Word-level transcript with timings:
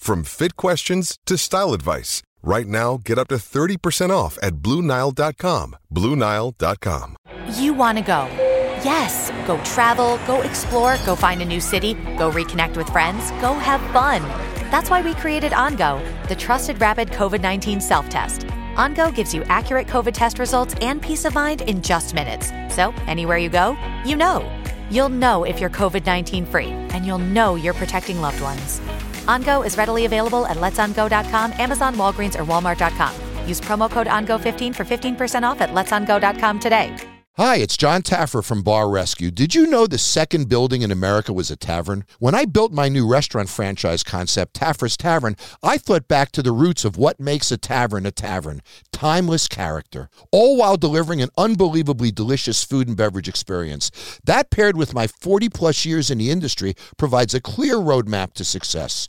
from 0.00 0.24
fit 0.24 0.56
questions 0.56 1.18
to 1.26 1.36
style 1.36 1.72
advice. 1.72 2.22
Right 2.42 2.66
now, 2.66 2.98
get 3.04 3.18
up 3.18 3.28
to 3.28 3.36
30% 3.36 4.10
off 4.10 4.38
at 4.42 4.54
BlueNile.com. 4.56 5.76
BlueNile.com. 5.94 7.16
You 7.56 7.74
want 7.74 7.98
to 7.98 8.04
go. 8.04 8.26
Yes, 8.82 9.30
go 9.46 9.62
travel, 9.62 10.18
go 10.26 10.40
explore, 10.40 10.96
go 11.04 11.14
find 11.14 11.42
a 11.42 11.44
new 11.44 11.60
city, 11.60 11.94
go 12.16 12.30
reconnect 12.30 12.78
with 12.78 12.88
friends, 12.88 13.30
go 13.42 13.52
have 13.52 13.80
fun. 13.92 14.22
That's 14.70 14.88
why 14.88 15.02
we 15.02 15.12
created 15.14 15.52
OnGo, 15.52 16.00
the 16.28 16.34
trusted 16.34 16.80
rapid 16.80 17.08
COVID 17.08 17.42
19 17.42 17.80
self 17.80 18.08
test. 18.08 18.46
OnGo 18.76 19.14
gives 19.14 19.34
you 19.34 19.42
accurate 19.44 19.86
COVID 19.86 20.14
test 20.14 20.38
results 20.38 20.74
and 20.80 21.02
peace 21.02 21.26
of 21.26 21.34
mind 21.34 21.60
in 21.62 21.82
just 21.82 22.14
minutes. 22.14 22.50
So, 22.74 22.94
anywhere 23.06 23.38
you 23.38 23.50
go, 23.50 23.76
you 24.06 24.16
know. 24.16 24.50
You'll 24.90 25.08
know 25.10 25.44
if 25.44 25.60
you're 25.60 25.70
COVID 25.70 26.06
19 26.06 26.46
free, 26.46 26.70
and 26.94 27.04
you'll 27.04 27.18
know 27.18 27.54
you're 27.54 27.74
protecting 27.74 28.20
loved 28.20 28.40
ones. 28.40 28.80
OnGo 29.30 29.64
is 29.64 29.76
readily 29.76 30.06
available 30.06 30.44
at 30.46 30.56
letsongo.com, 30.56 31.52
Amazon, 31.52 31.94
Walgreens, 31.94 32.36
or 32.38 32.44
Walmart.com. 32.44 33.14
Use 33.48 33.60
promo 33.60 33.88
code 33.88 34.08
ONGO15 34.08 34.74
for 34.74 34.84
15% 34.84 35.44
off 35.44 35.60
at 35.60 35.70
letsongo.com 35.70 36.58
today. 36.58 36.96
Hi, 37.36 37.56
it's 37.56 37.76
John 37.76 38.02
Taffer 38.02 38.44
from 38.44 38.62
Bar 38.62 38.90
Rescue. 38.90 39.30
Did 39.30 39.54
you 39.54 39.68
know 39.68 39.86
the 39.86 39.98
second 39.98 40.48
building 40.48 40.82
in 40.82 40.90
America 40.90 41.32
was 41.32 41.48
a 41.48 41.56
tavern? 41.56 42.04
When 42.18 42.34
I 42.34 42.44
built 42.44 42.72
my 42.72 42.88
new 42.88 43.08
restaurant 43.08 43.48
franchise 43.48 44.02
concept, 44.02 44.54
Taffer's 44.54 44.96
Tavern, 44.96 45.36
I 45.62 45.78
thought 45.78 46.08
back 46.08 46.32
to 46.32 46.42
the 46.42 46.50
roots 46.50 46.84
of 46.84 46.96
what 46.96 47.20
makes 47.20 47.52
a 47.52 47.56
tavern 47.56 48.04
a 48.04 48.10
tavern 48.10 48.62
timeless 48.92 49.46
character, 49.46 50.10
all 50.32 50.56
while 50.56 50.76
delivering 50.76 51.22
an 51.22 51.30
unbelievably 51.38 52.10
delicious 52.10 52.64
food 52.64 52.88
and 52.88 52.96
beverage 52.96 53.28
experience. 53.28 53.92
That, 54.24 54.50
paired 54.50 54.76
with 54.76 54.92
my 54.92 55.06
40 55.06 55.48
plus 55.50 55.84
years 55.84 56.10
in 56.10 56.18
the 56.18 56.30
industry, 56.30 56.74
provides 56.98 57.32
a 57.32 57.40
clear 57.40 57.76
roadmap 57.76 58.32
to 58.34 58.44
success. 58.44 59.08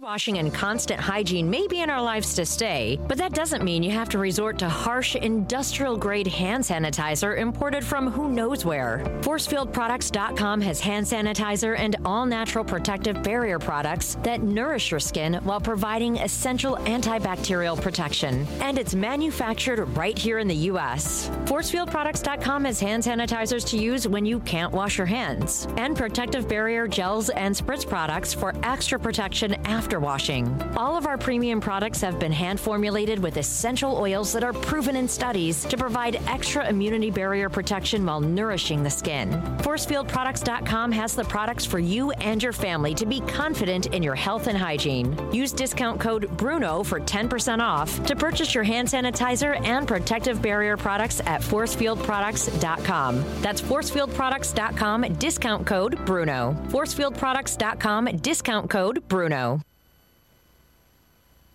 Washing 0.00 0.38
and 0.38 0.54
constant 0.54 1.00
hygiene 1.00 1.50
may 1.50 1.66
be 1.66 1.80
in 1.80 1.90
our 1.90 2.00
lives 2.00 2.32
to 2.34 2.46
stay, 2.46 3.00
but 3.08 3.18
that 3.18 3.32
doesn't 3.32 3.64
mean 3.64 3.82
you 3.82 3.90
have 3.90 4.08
to 4.10 4.18
resort 4.18 4.56
to 4.60 4.68
harsh 4.68 5.16
industrial 5.16 5.96
grade 5.96 6.28
hand 6.28 6.62
sanitizer 6.62 7.36
imported 7.36 7.82
from 7.82 8.08
who 8.08 8.28
knows 8.28 8.64
where. 8.64 9.02
ForcefieldProducts.com 9.22 10.60
has 10.60 10.78
hand 10.78 11.04
sanitizer 11.04 11.76
and 11.76 11.96
all 12.04 12.26
natural 12.26 12.64
protective 12.64 13.24
barrier 13.24 13.58
products 13.58 14.16
that 14.22 14.40
nourish 14.40 14.92
your 14.92 15.00
skin 15.00 15.34
while 15.42 15.60
providing 15.60 16.18
essential 16.18 16.76
antibacterial 16.84 17.80
protection. 17.80 18.46
And 18.60 18.78
it's 18.78 18.94
manufactured 18.94 19.84
right 19.96 20.16
here 20.16 20.38
in 20.38 20.46
the 20.46 20.68
U.S. 20.70 21.28
ForcefieldProducts.com 21.46 22.66
has 22.66 22.78
hand 22.78 23.02
sanitizers 23.02 23.66
to 23.70 23.76
use 23.76 24.06
when 24.06 24.24
you 24.24 24.38
can't 24.40 24.72
wash 24.72 24.96
your 24.96 25.08
hands, 25.08 25.66
and 25.76 25.96
protective 25.96 26.48
barrier 26.48 26.86
gels 26.86 27.30
and 27.30 27.52
spritz 27.52 27.84
products 27.84 28.32
for 28.32 28.54
extra 28.62 28.96
protection 28.96 29.54
after 29.66 29.88
washing. 29.98 30.60
All 30.76 30.96
of 30.96 31.06
our 31.06 31.18
premium 31.18 31.60
products 31.60 32.00
have 32.00 32.18
been 32.18 32.32
hand 32.32 32.60
formulated 32.60 33.18
with 33.18 33.36
essential 33.36 33.96
oils 33.96 34.32
that 34.32 34.44
are 34.44 34.52
proven 34.52 34.96
in 34.96 35.08
studies 35.08 35.64
to 35.64 35.76
provide 35.76 36.16
extra 36.26 36.68
immunity 36.68 37.10
barrier 37.10 37.48
protection 37.48 38.04
while 38.04 38.20
nourishing 38.20 38.82
the 38.82 38.90
skin. 38.90 39.30
ForcefieldProducts.com 39.58 40.92
has 40.92 41.14
the 41.14 41.24
products 41.24 41.64
for 41.64 41.78
you 41.78 42.10
and 42.12 42.42
your 42.42 42.52
family 42.52 42.94
to 42.94 43.06
be 43.06 43.20
confident 43.20 43.86
in 43.86 44.02
your 44.02 44.14
health 44.14 44.46
and 44.46 44.56
hygiene. 44.58 45.16
Use 45.32 45.52
discount 45.52 46.00
code 46.00 46.28
BRUNO 46.36 46.84
for 46.84 47.00
10% 47.00 47.60
off 47.60 48.04
to 48.06 48.16
purchase 48.16 48.54
your 48.54 48.64
hand 48.64 48.88
sanitizer 48.88 49.60
and 49.66 49.86
protective 49.86 50.40
barrier 50.42 50.76
products 50.76 51.20
at 51.26 51.40
ForcefieldProducts.com. 51.42 53.24
That's 53.40 53.60
ForcefieldProducts.com, 53.60 55.14
discount 55.14 55.66
code 55.66 55.98
BRUNO. 56.06 56.56
ForcefieldProducts.com, 56.68 58.06
discount 58.18 58.70
code 58.70 59.08
BRUNO. 59.08 59.60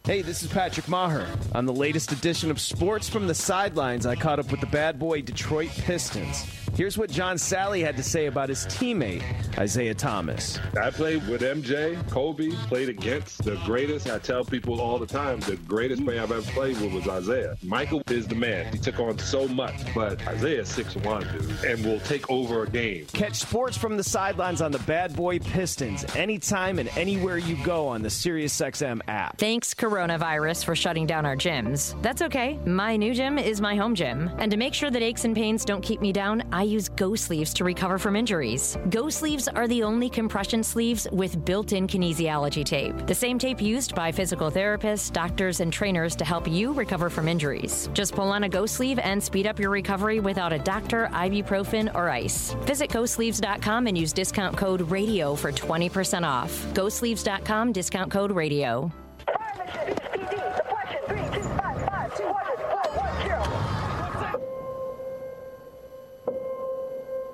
Hey, 0.05 0.21
this 0.21 0.43
is 0.43 0.51
Patrick 0.51 0.89
Maher. 0.89 1.25
On 1.55 1.65
the 1.65 1.71
latest 1.71 2.11
edition 2.11 2.51
of 2.51 2.59
Sports 2.59 3.07
from 3.07 3.25
the 3.25 3.33
Sidelines, 3.33 4.05
I 4.05 4.17
caught 4.17 4.37
up 4.37 4.51
with 4.51 4.59
the 4.59 4.65
bad 4.65 4.99
boy 4.99 5.21
Detroit 5.21 5.69
Pistons. 5.69 6.62
Here's 6.75 6.97
what 6.97 7.11
John 7.11 7.35
Salley 7.35 7.83
had 7.83 7.95
to 7.97 8.03
say 8.03 8.25
about 8.25 8.49
his 8.49 8.65
teammate, 8.65 9.21
Isiah 9.61 9.93
Thomas. 9.93 10.57
I 10.81 10.89
played 10.89 11.27
with 11.27 11.41
MJ, 11.41 11.95
Kobe, 12.09 12.49
played 12.65 12.89
against 12.89 13.43
the 13.43 13.57
greatest. 13.63 14.09
I 14.09 14.17
tell 14.17 14.43
people 14.43 14.81
all 14.81 14.97
the 14.97 15.05
time 15.05 15.39
the 15.41 15.55
greatest 15.55 16.03
player 16.03 16.23
I've 16.23 16.31
ever 16.31 16.41
played 16.51 16.81
with 16.81 16.91
was 16.93 17.05
Isiah. 17.05 17.55
Michael 17.61 18.01
is 18.09 18.27
the 18.27 18.33
man. 18.33 18.73
He 18.73 18.79
took 18.79 18.99
on 18.99 19.19
so 19.19 19.47
much, 19.47 19.75
but 19.93 20.19
Isiah's 20.33 20.75
6'1, 20.75 21.31
dude, 21.31 21.69
and 21.69 21.85
will 21.85 21.99
take 21.99 22.27
over 22.31 22.63
a 22.63 22.67
game. 22.67 23.05
Catch 23.13 23.35
Sports 23.35 23.77
from 23.77 23.95
the 23.95 24.03
Sidelines 24.03 24.59
on 24.59 24.71
the 24.71 24.79
Bad 24.79 25.15
Boy 25.15 25.37
Pistons 25.37 26.03
anytime 26.15 26.79
and 26.79 26.89
anywhere 26.97 27.37
you 27.37 27.55
go 27.63 27.87
on 27.87 28.01
the 28.01 28.09
SiriusXM 28.09 28.99
app. 29.07 29.37
Thanks, 29.37 29.75
coronavirus, 29.75 30.65
for 30.65 30.75
shutting 30.75 31.05
down 31.05 31.27
our 31.27 31.37
gyms. 31.37 32.01
That's 32.01 32.23
okay. 32.23 32.57
My 32.65 32.97
new 32.97 33.13
gym 33.13 33.37
is 33.37 33.61
my 33.61 33.75
home 33.75 33.93
gym. 33.93 34.31
And 34.39 34.49
to 34.49 34.57
make 34.57 34.73
sure 34.73 34.89
that 34.89 35.03
aches 35.03 35.23
and 35.23 35.35
pains 35.35 35.63
don't 35.65 35.81
keep 35.81 36.01
me 36.01 36.11
down, 36.11 36.41
I 36.51 36.62
use 36.63 36.89
Go 36.89 37.15
Sleeves 37.15 37.53
to 37.55 37.63
recover 37.63 37.97
from 37.97 38.15
injuries. 38.15 38.77
Go 38.89 39.09
Sleeves 39.09 39.47
are 39.47 39.67
the 39.67 39.83
only 39.83 40.09
compression 40.09 40.63
sleeves 40.63 41.07
with 41.11 41.45
built 41.45 41.73
in 41.73 41.87
kinesiology 41.87 42.63
tape, 42.63 42.95
the 43.07 43.15
same 43.15 43.39
tape 43.39 43.61
used 43.61 43.95
by 43.95 44.11
physical 44.11 44.49
therapists, 44.49 45.11
doctors, 45.11 45.59
and 45.59 45.71
trainers 45.71 46.15
to 46.15 46.25
help 46.25 46.47
you 46.47 46.73
recover 46.73 47.09
from 47.09 47.27
injuries. 47.27 47.89
Just 47.93 48.13
pull 48.13 48.31
on 48.31 48.43
a 48.43 48.49
Go 48.49 48.65
Sleeve 48.65 48.99
and 48.99 49.21
speed 49.21 49.47
up 49.47 49.59
your 49.59 49.69
recovery 49.69 50.19
without 50.19 50.53
a 50.53 50.59
doctor, 50.59 51.09
ibuprofen, 51.11 51.93
or 51.95 52.09
ice. 52.09 52.53
Visit 52.61 52.89
GoSleeves.com 52.89 53.87
and 53.87 53.97
use 53.97 54.13
discount 54.13 54.57
code 54.57 54.81
RADIO 54.81 55.35
for 55.35 55.51
20% 55.51 56.27
off. 56.27 56.51
GoSleeves.com, 56.73 57.71
discount 57.71 58.11
code 58.11 58.31
RADIO. 58.31 58.91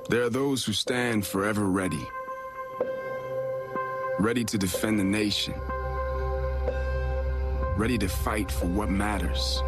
There 0.10 0.24
are 0.24 0.30
those 0.32 0.66
who 0.66 0.74
stand 0.74 1.28
forever 1.28 1.66
ready, 1.66 2.10
ready 4.18 4.44
to 4.44 4.58
defend 4.58 5.00
the 5.00 5.04
nation, 5.04 5.54
ready 7.78 8.00
to 8.00 8.08
fight 8.08 8.52
for 8.52 8.66
what 8.66 8.90
matters, 8.90 9.62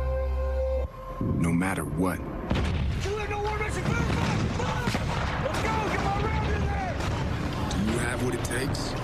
no 1.19 1.51
matter 1.51 1.83
what. 1.83 2.17
Do 2.17 2.23
you 3.11 3.17
have 7.99 8.25
what 8.25 8.33
it 8.33 8.43
takes? 8.43 8.95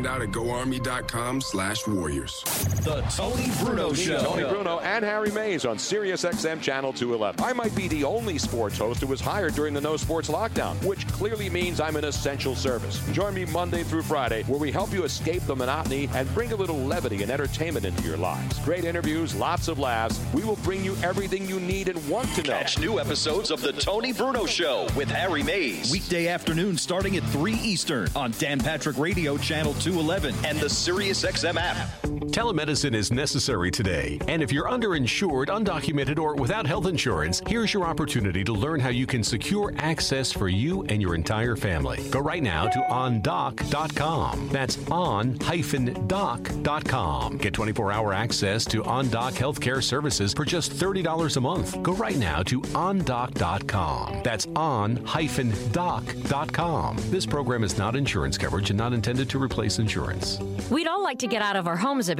Find 0.00 0.06
Find 0.14 0.22
out 0.22 0.22
at 0.22 0.32
goarmy.com 0.32 1.42
slash 1.42 1.86
warriors. 1.86 2.42
The 2.84 3.02
Tony 3.14 3.50
Bruno 3.62 3.92
Show. 3.92 4.22
Tony 4.22 4.48
Bruno 4.48 4.78
and 4.78 5.04
Harry 5.04 5.30
Mayes 5.30 5.66
on 5.66 5.78
Sirius 5.78 6.24
XM 6.24 6.62
Channel 6.62 6.94
211. 6.94 7.44
I 7.44 7.52
might 7.52 7.74
be 7.76 7.86
the 7.86 8.04
only 8.04 8.38
sports 8.38 8.78
host 8.78 9.00
who 9.02 9.08
was 9.08 9.20
hired 9.20 9.54
during 9.54 9.74
the 9.74 9.80
no 9.80 9.98
sports 9.98 10.30
lockdown, 10.30 10.82
which 10.86 11.06
clearly 11.20 11.50
means 11.50 11.80
I'm 11.80 11.96
an 11.96 12.04
essential 12.04 12.56
service. 12.56 12.98
Join 13.12 13.34
me 13.34 13.44
Monday 13.44 13.82
through 13.82 14.04
Friday, 14.04 14.42
where 14.44 14.58
we 14.58 14.72
help 14.72 14.90
you 14.90 15.04
escape 15.04 15.42
the 15.42 15.54
monotony 15.54 16.08
and 16.14 16.32
bring 16.32 16.50
a 16.52 16.56
little 16.56 16.78
levity 16.78 17.22
and 17.22 17.30
entertainment 17.30 17.84
into 17.84 18.02
your 18.04 18.16
lives. 18.16 18.58
Great 18.60 18.86
interviews, 18.86 19.34
lots 19.34 19.68
of 19.68 19.78
laughs. 19.78 20.18
We 20.32 20.44
will 20.44 20.56
bring 20.56 20.82
you 20.82 20.96
everything 21.02 21.46
you 21.46 21.60
need 21.60 21.90
and 21.90 22.08
want 22.08 22.34
to 22.36 22.42
know. 22.44 22.54
Catch 22.54 22.78
new 22.78 22.98
episodes 22.98 23.50
of 23.50 23.60
The 23.60 23.72
Tony 23.74 24.14
Bruno 24.14 24.46
Show 24.46 24.86
with 24.96 25.10
Harry 25.10 25.42
Mayes. 25.42 25.92
Weekday 25.92 26.28
afternoon 26.28 26.78
starting 26.78 27.18
at 27.18 27.22
3 27.24 27.52
Eastern 27.52 28.08
on 28.16 28.30
Dan 28.38 28.58
Patrick 28.58 28.96
Radio 28.96 29.36
Channel 29.36 29.74
211 29.74 30.34
and 30.46 30.58
the 30.58 30.68
SiriusXM 30.68 31.56
app. 31.56 32.09
Telemedicine 32.30 32.94
is 32.94 33.10
necessary 33.10 33.72
today, 33.72 34.16
and 34.28 34.40
if 34.40 34.52
you're 34.52 34.68
underinsured, 34.68 35.46
undocumented, 35.46 36.16
or 36.20 36.36
without 36.36 36.64
health 36.64 36.86
insurance, 36.86 37.42
here's 37.48 37.74
your 37.74 37.84
opportunity 37.84 38.44
to 38.44 38.52
learn 38.52 38.78
how 38.78 38.88
you 38.88 39.04
can 39.04 39.24
secure 39.24 39.72
access 39.78 40.30
for 40.30 40.48
you 40.48 40.84
and 40.84 41.02
your 41.02 41.16
entire 41.16 41.56
family. 41.56 41.98
Go 42.10 42.20
right 42.20 42.40
now 42.42 42.68
to 42.68 42.78
ondoc.com. 42.88 44.48
That's 44.50 44.78
on-doc.com. 44.90 45.38
Get 47.38 47.52
24-hour 47.52 48.12
access 48.14 48.64
to 48.66 48.82
OnDoc 48.82 49.32
healthcare 49.32 49.82
services 49.82 50.32
for 50.32 50.44
just 50.44 50.70
$30 50.70 51.36
a 51.36 51.40
month. 51.40 51.82
Go 51.82 51.94
right 51.94 52.16
now 52.16 52.44
to 52.44 52.60
ondoc.com. 52.60 54.20
That's 54.22 54.46
on-doc.com. 54.54 55.36
This 57.10 57.26
program 57.26 57.64
is 57.64 57.76
not 57.76 57.96
insurance 57.96 58.38
coverage 58.38 58.70
and 58.70 58.78
not 58.78 58.92
intended 58.92 59.28
to 59.30 59.42
replace 59.42 59.80
insurance. 59.80 60.38
We'd 60.70 60.86
all 60.86 61.02
like 61.02 61.18
to 61.18 61.26
get 61.26 61.42
out 61.42 61.56
of 61.56 61.66
our 61.66 61.76
homes 61.76 62.08
a 62.08 62.19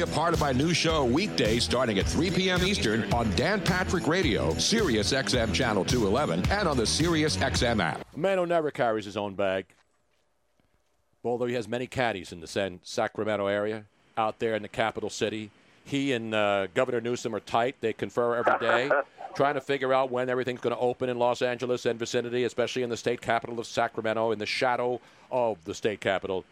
a 0.00 0.06
part 0.06 0.32
of 0.32 0.40
my 0.40 0.52
new 0.52 0.72
show 0.72 1.04
weekday 1.04 1.58
starting 1.58 1.98
at 1.98 2.06
3 2.06 2.30
p.m. 2.30 2.62
Eastern 2.62 3.12
on 3.12 3.30
Dan 3.34 3.60
Patrick 3.60 4.06
Radio, 4.06 4.54
Sirius 4.54 5.12
XM 5.12 5.52
Channel 5.52 5.84
211, 5.84 6.50
and 6.50 6.68
on 6.68 6.76
the 6.76 6.86
Sirius 6.86 7.36
XM 7.36 7.82
app. 7.82 8.06
A 8.14 8.18
man 8.18 8.38
who 8.38 8.46
never 8.46 8.70
carries 8.70 9.04
his 9.04 9.16
own 9.16 9.34
bag, 9.34 9.66
although 11.24 11.46
he 11.46 11.54
has 11.54 11.66
many 11.66 11.86
caddies 11.86 12.32
in 12.32 12.40
the 12.40 12.46
San 12.46 12.80
Sacramento 12.82 13.46
area, 13.46 13.84
out 14.16 14.38
there 14.38 14.54
in 14.54 14.62
the 14.62 14.68
capital 14.68 15.10
city. 15.10 15.50
He 15.84 16.12
and 16.12 16.34
uh, 16.34 16.68
Governor 16.74 17.00
Newsom 17.00 17.34
are 17.34 17.40
tight. 17.40 17.76
They 17.80 17.92
confer 17.92 18.36
every 18.36 18.58
day, 18.60 18.90
trying 19.34 19.54
to 19.54 19.60
figure 19.60 19.92
out 19.92 20.10
when 20.10 20.28
everything's 20.28 20.60
going 20.60 20.74
to 20.74 20.80
open 20.80 21.08
in 21.08 21.18
Los 21.18 21.42
Angeles 21.42 21.86
and 21.86 21.98
vicinity, 21.98 22.44
especially 22.44 22.82
in 22.82 22.90
the 22.90 22.96
state 22.96 23.20
capital 23.20 23.58
of 23.58 23.66
Sacramento, 23.66 24.32
in 24.32 24.38
the 24.38 24.46
shadow 24.46 25.00
of 25.30 25.64
the 25.64 25.74
state 25.74 26.00
capital. 26.00 26.44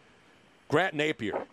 Grant 0.69 0.95
Napear, 0.95 1.45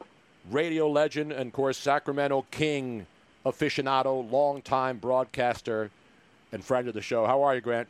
radio 0.50 0.88
legend, 0.88 1.32
and 1.32 1.49
of 1.49 1.52
course, 1.52 1.79
Sacramento 1.79 2.46
King 2.50 3.06
aficionado, 3.44 4.31
longtime 4.31 4.99
broadcaster, 4.99 5.91
and 6.52 6.64
friend 6.64 6.88
of 6.88 6.94
the 6.94 7.02
show. 7.02 7.26
How 7.26 7.43
are 7.43 7.55
you, 7.55 7.61
Grant? 7.61 7.88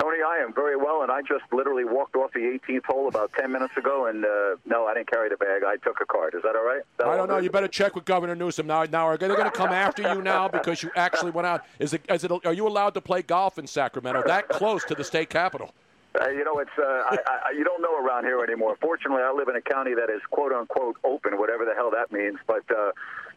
Tony, 0.00 0.18
I 0.26 0.38
am 0.38 0.54
very 0.54 0.76
well, 0.76 1.02
and 1.02 1.12
I 1.12 1.20
just 1.20 1.44
literally 1.52 1.84
walked 1.84 2.16
off 2.16 2.32
the 2.32 2.40
18th 2.40 2.84
hole 2.86 3.08
about 3.08 3.30
10 3.38 3.52
minutes 3.52 3.76
ago, 3.76 4.06
and 4.06 4.24
uh, 4.24 4.56
no, 4.64 4.86
I 4.86 4.94
didn't 4.94 5.10
carry 5.10 5.28
the 5.28 5.36
bag. 5.36 5.62
I 5.64 5.76
took 5.76 6.00
a 6.00 6.06
card. 6.06 6.34
Is 6.34 6.42
that 6.42 6.56
all 6.56 6.64
right? 6.64 6.82
That 6.98 7.08
I 7.08 7.16
don't 7.16 7.28
know. 7.28 7.38
You 7.38 7.50
better 7.50 7.68
check 7.68 7.94
with 7.94 8.04
Governor 8.04 8.34
Newsom 8.34 8.66
now. 8.66 8.84
Now, 8.84 9.06
are 9.06 9.16
they 9.18 9.28
going 9.28 9.44
to 9.44 9.50
come 9.50 9.70
after 9.70 10.02
you 10.14 10.22
now 10.22 10.48
because 10.48 10.82
you 10.82 10.90
actually 10.96 11.30
went 11.30 11.46
out? 11.46 11.64
Is 11.78 11.92
it, 11.92 12.02
is 12.08 12.24
it? 12.24 12.32
Are 12.44 12.54
you 12.54 12.66
allowed 12.66 12.94
to 12.94 13.00
play 13.00 13.22
golf 13.22 13.58
in 13.58 13.66
Sacramento? 13.66 14.22
That 14.26 14.48
close 14.48 14.82
to 14.84 14.94
the 14.94 15.04
state 15.04 15.28
capital? 15.28 15.72
Uh, 16.20 16.28
you 16.28 16.44
know, 16.44 16.58
it's 16.58 16.70
uh, 16.78 16.82
I, 16.82 17.16
I, 17.26 17.50
you 17.56 17.64
don't 17.64 17.80
know 17.80 17.96
around 17.96 18.24
here 18.24 18.42
anymore. 18.44 18.76
Fortunately, 18.80 19.22
I 19.22 19.32
live 19.32 19.48
in 19.48 19.56
a 19.56 19.62
county 19.62 19.94
that 19.94 20.10
is 20.10 20.20
quote 20.30 20.52
unquote 20.52 20.96
open, 21.04 21.38
whatever 21.38 21.64
the 21.64 21.74
hell 21.74 21.90
that 21.90 22.12
means. 22.12 22.38
But 22.46 22.64
uh, 22.70 22.92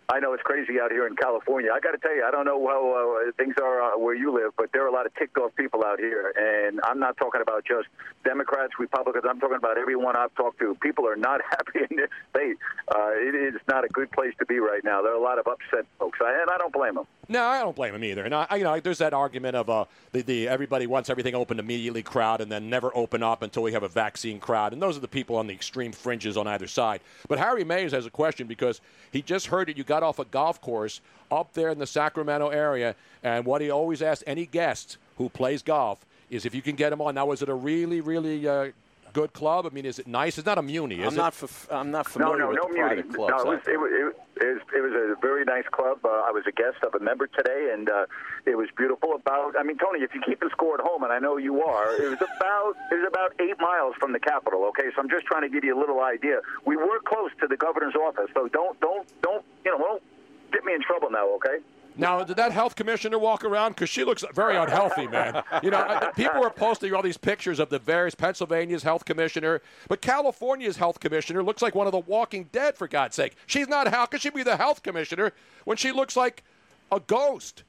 I 0.08 0.20
know 0.20 0.34
it's 0.34 0.44
crazy 0.44 0.80
out 0.80 0.92
here 0.92 1.08
in 1.08 1.16
California. 1.16 1.72
I 1.74 1.80
got 1.80 1.92
to 1.92 1.98
tell 1.98 2.16
you, 2.16 2.24
I 2.24 2.30
don't 2.30 2.46
know 2.46 2.62
how 2.68 3.26
uh, 3.28 3.32
things 3.38 3.56
are 3.62 3.82
uh, 3.82 3.98
where 3.98 4.14
you 4.14 4.32
live, 4.32 4.52
but 4.56 4.72
there 4.72 4.84
are 4.84 4.88
a 4.88 4.94
lot 4.94 5.06
of 5.06 5.16
ticked 5.16 5.38
off 5.38 5.56
people 5.56 5.84
out 5.84 6.00
here, 6.00 6.32
and 6.38 6.80
I'm 6.84 7.00
not 7.00 7.18
talking 7.18 7.42
about 7.42 7.66
just 7.66 7.88
Democrats, 8.24 8.74
Republicans. 8.78 9.26
I'm 9.28 9.40
talking 9.40 9.58
about 9.58 9.78
everyone 9.80 10.16
I've 10.16 10.34
talked 10.36 10.60
to. 10.60 10.76
People 10.76 11.08
are 11.08 11.16
not 11.16 11.42
happy 11.50 11.88
in 11.90 11.98
this 11.98 12.10
state. 12.30 12.58
Uh, 12.94 13.12
it 13.16 13.34
is 13.34 13.60
not 13.68 13.84
a 13.84 13.88
good 13.88 14.12
place 14.12 14.34
to 14.40 14.46
be 14.46 14.60
right 14.60 14.84
now. 14.84 15.02
There 15.02 15.12
are 15.12 15.18
a 15.18 15.24
lot 15.24 15.40
of 15.40 15.48
upset 15.48 15.86
folks, 15.98 16.20
and 16.22 16.50
I 16.52 16.58
don't 16.58 16.74
blame 16.74 16.96
them. 16.96 17.08
No, 17.28 17.44
I 17.44 17.60
don't 17.62 17.76
blame 17.76 17.96
him 17.96 18.04
either. 18.04 18.24
And 18.24 18.36
I, 18.36 18.48
you 18.56 18.64
know, 18.64 18.80
there's 18.80 19.00
that 19.00 19.14
argument 19.14 19.56
of 19.56 19.70
uh, 19.70 19.86
the, 20.12 20.22
the 20.22 20.48
everybody 20.48 20.88
wants 20.88 21.10
everything 21.10 21.36
open 21.36 21.60
immediately 21.60 22.04
crowd, 22.04 22.42
and 22.42 22.52
then 22.52 22.70
never 22.70 22.96
open 22.96 23.24
up 23.24 23.42
until 23.42 23.64
we 23.64 23.72
have 23.74 23.84
a 23.84 23.88
vaccine 23.88 24.40
crowd. 24.40 24.74
And 24.74 24.82
those 24.82 24.98
are 24.98 25.02
the 25.02 25.08
people 25.08 25.36
on 25.36 25.48
the 25.48 25.54
extreme 25.54 25.92
fringes 25.92 26.38
on 26.38 26.48
either 26.48 26.68
side. 26.68 27.02
But 27.28 27.40
Harry 27.40 27.64
Mayes 27.64 27.92
has 27.92 28.06
a 28.06 28.12
question 28.12 28.48
because 28.48 28.82
he 29.12 29.22
just 29.22 29.48
heard 29.48 29.68
that 29.68 29.78
you 29.78 29.84
got 29.84 30.04
off 30.04 30.20
a 30.20 30.26
golf 30.26 30.62
course 30.62 31.02
up 31.32 31.54
there 31.54 31.70
in 31.70 31.80
the 31.80 31.88
Sacramento 31.88 32.50
area, 32.50 32.96
and 33.24 33.46
what 33.46 33.62
he 33.62 33.72
always 33.72 34.02
asks 34.02 34.24
any 34.28 34.46
guest 34.46 34.98
who 35.18 35.30
plays 35.30 35.62
golf 35.62 36.06
is 36.30 36.46
if 36.46 36.54
you 36.54 36.62
can 36.62 36.76
get 36.76 36.92
him 36.92 37.02
on. 37.02 37.16
Now, 37.16 37.26
was 37.28 37.42
it 37.42 37.50
a 37.50 37.54
really, 37.54 38.02
really 38.02 38.48
uh, 38.48 38.72
good 39.16 39.32
club? 39.32 39.66
I 39.66 39.70
mean, 39.70 39.86
is 39.86 39.98
it 39.98 40.08
nice? 40.08 40.38
It's 40.38 40.46
not 40.46 40.58
a 40.58 40.62
Muni, 40.62 41.00
is 41.00 41.08
I'm 41.08 41.14
it? 41.14 41.18
not. 41.18 41.34
F- 41.42 41.68
I'm 41.72 41.90
not 41.90 42.06
familiar 42.10 42.38
no, 42.38 42.44
no, 42.44 42.50
with 42.50 42.60
no 42.60 42.68
the 42.68 42.74
Muni. 42.76 42.88
private 42.88 43.16
clubs. 43.16 43.32
No, 43.32 43.52
it 43.52 43.56
was, 43.56 43.62
it, 43.66 43.80
was, 43.80 43.92
it, 43.96 44.04
was, 44.44 44.62
it 44.76 44.82
was 44.84 44.94
a 44.94 45.22
very 45.22 45.46
nice 45.46 45.64
club. 45.72 46.04
Uh, 46.04 46.28
I 46.28 46.32
was 46.36 46.44
a 46.46 46.52
guest 46.52 46.84
of 46.84 46.94
a 46.94 47.00
member 47.00 47.26
today, 47.28 47.72
and 47.72 47.90
uh, 47.90 48.06
it 48.46 48.58
was 48.58 48.68
beautiful. 48.76 49.16
About, 49.16 49.56
I 49.58 49.64
mean, 49.64 49.78
Tony, 49.80 50.04
if 50.04 50.14
you 50.14 50.22
keep 50.22 50.42
the 50.42 50.50
score 50.52 50.76
at 50.76 50.84
home, 50.84 51.04
and 51.04 51.14
I 51.14 51.20
know 51.20 51.38
you 51.38 51.64
are, 51.64 51.96
it 51.96 52.10
was 52.12 52.20
about 52.20 52.76
it 52.92 52.96
was 53.00 53.08
about 53.08 53.32
eight 53.40 53.58
miles 53.60 53.96
from 54.00 54.12
the 54.12 54.20
capital. 54.20 54.66
Okay, 54.76 54.92
so 54.94 55.02
I'm 55.02 55.10
just 55.10 55.26
trying 55.26 55.44
to 55.48 55.50
give 55.50 55.64
you 55.64 55.74
a 55.76 55.80
little 55.80 56.04
idea. 56.04 56.42
We 56.66 56.76
were 56.76 57.00
close 57.08 57.32
to 57.40 57.48
the 57.48 57.58
governor's 57.58 57.96
office, 57.96 58.30
so 58.36 58.50
don't 58.50 58.76
don't 58.82 59.08
don't 59.24 59.46
you 59.64 59.72
know 59.72 59.80
don't 59.80 60.04
get 60.52 60.66
me 60.68 60.74
in 60.76 60.84
trouble 60.84 61.10
now. 61.10 61.28
Okay. 61.40 61.64
Now, 61.98 62.24
did 62.24 62.38
that 62.38 62.52
health 62.52 62.76
commissioner 62.76 63.18
walk 63.18 63.44
around? 63.44 63.72
Because 63.72 63.90
she 63.90 64.04
looks 64.04 64.24
very 64.34 64.56
unhealthy, 64.58 65.08
man. 65.08 65.44
You 65.64 65.72
know, 65.72 66.12
people 66.16 66.42
were 66.42 66.50
posting 66.50 66.94
all 66.94 67.02
these 67.02 67.18
pictures 67.18 67.60
of 67.60 67.70
the 67.70 67.80
various 67.80 68.16
Pennsylvania's 68.16 68.84
health 68.84 69.06
commissioner, 69.06 69.62
but 69.88 70.02
California's 70.02 70.78
health 70.78 71.00
commissioner 71.00 71.44
looks 71.44 71.62
like 71.62 71.76
one 71.76 71.88
of 71.88 71.92
the 71.92 72.00
Walking 72.00 72.50
Dead, 72.52 72.78
for 72.78 72.88
God's 72.88 73.16
sake. 73.16 73.36
She's 73.48 73.68
not. 73.68 73.88
How 73.88 74.06
could 74.06 74.22
she 74.22 74.30
be 74.30 74.44
the 74.44 74.58
health 74.58 74.84
commissioner 74.84 75.32
when 75.64 75.78
she 75.78 75.92
looks 75.92 76.16
like 76.16 76.44
a 76.92 77.00
ghost? 77.00 77.64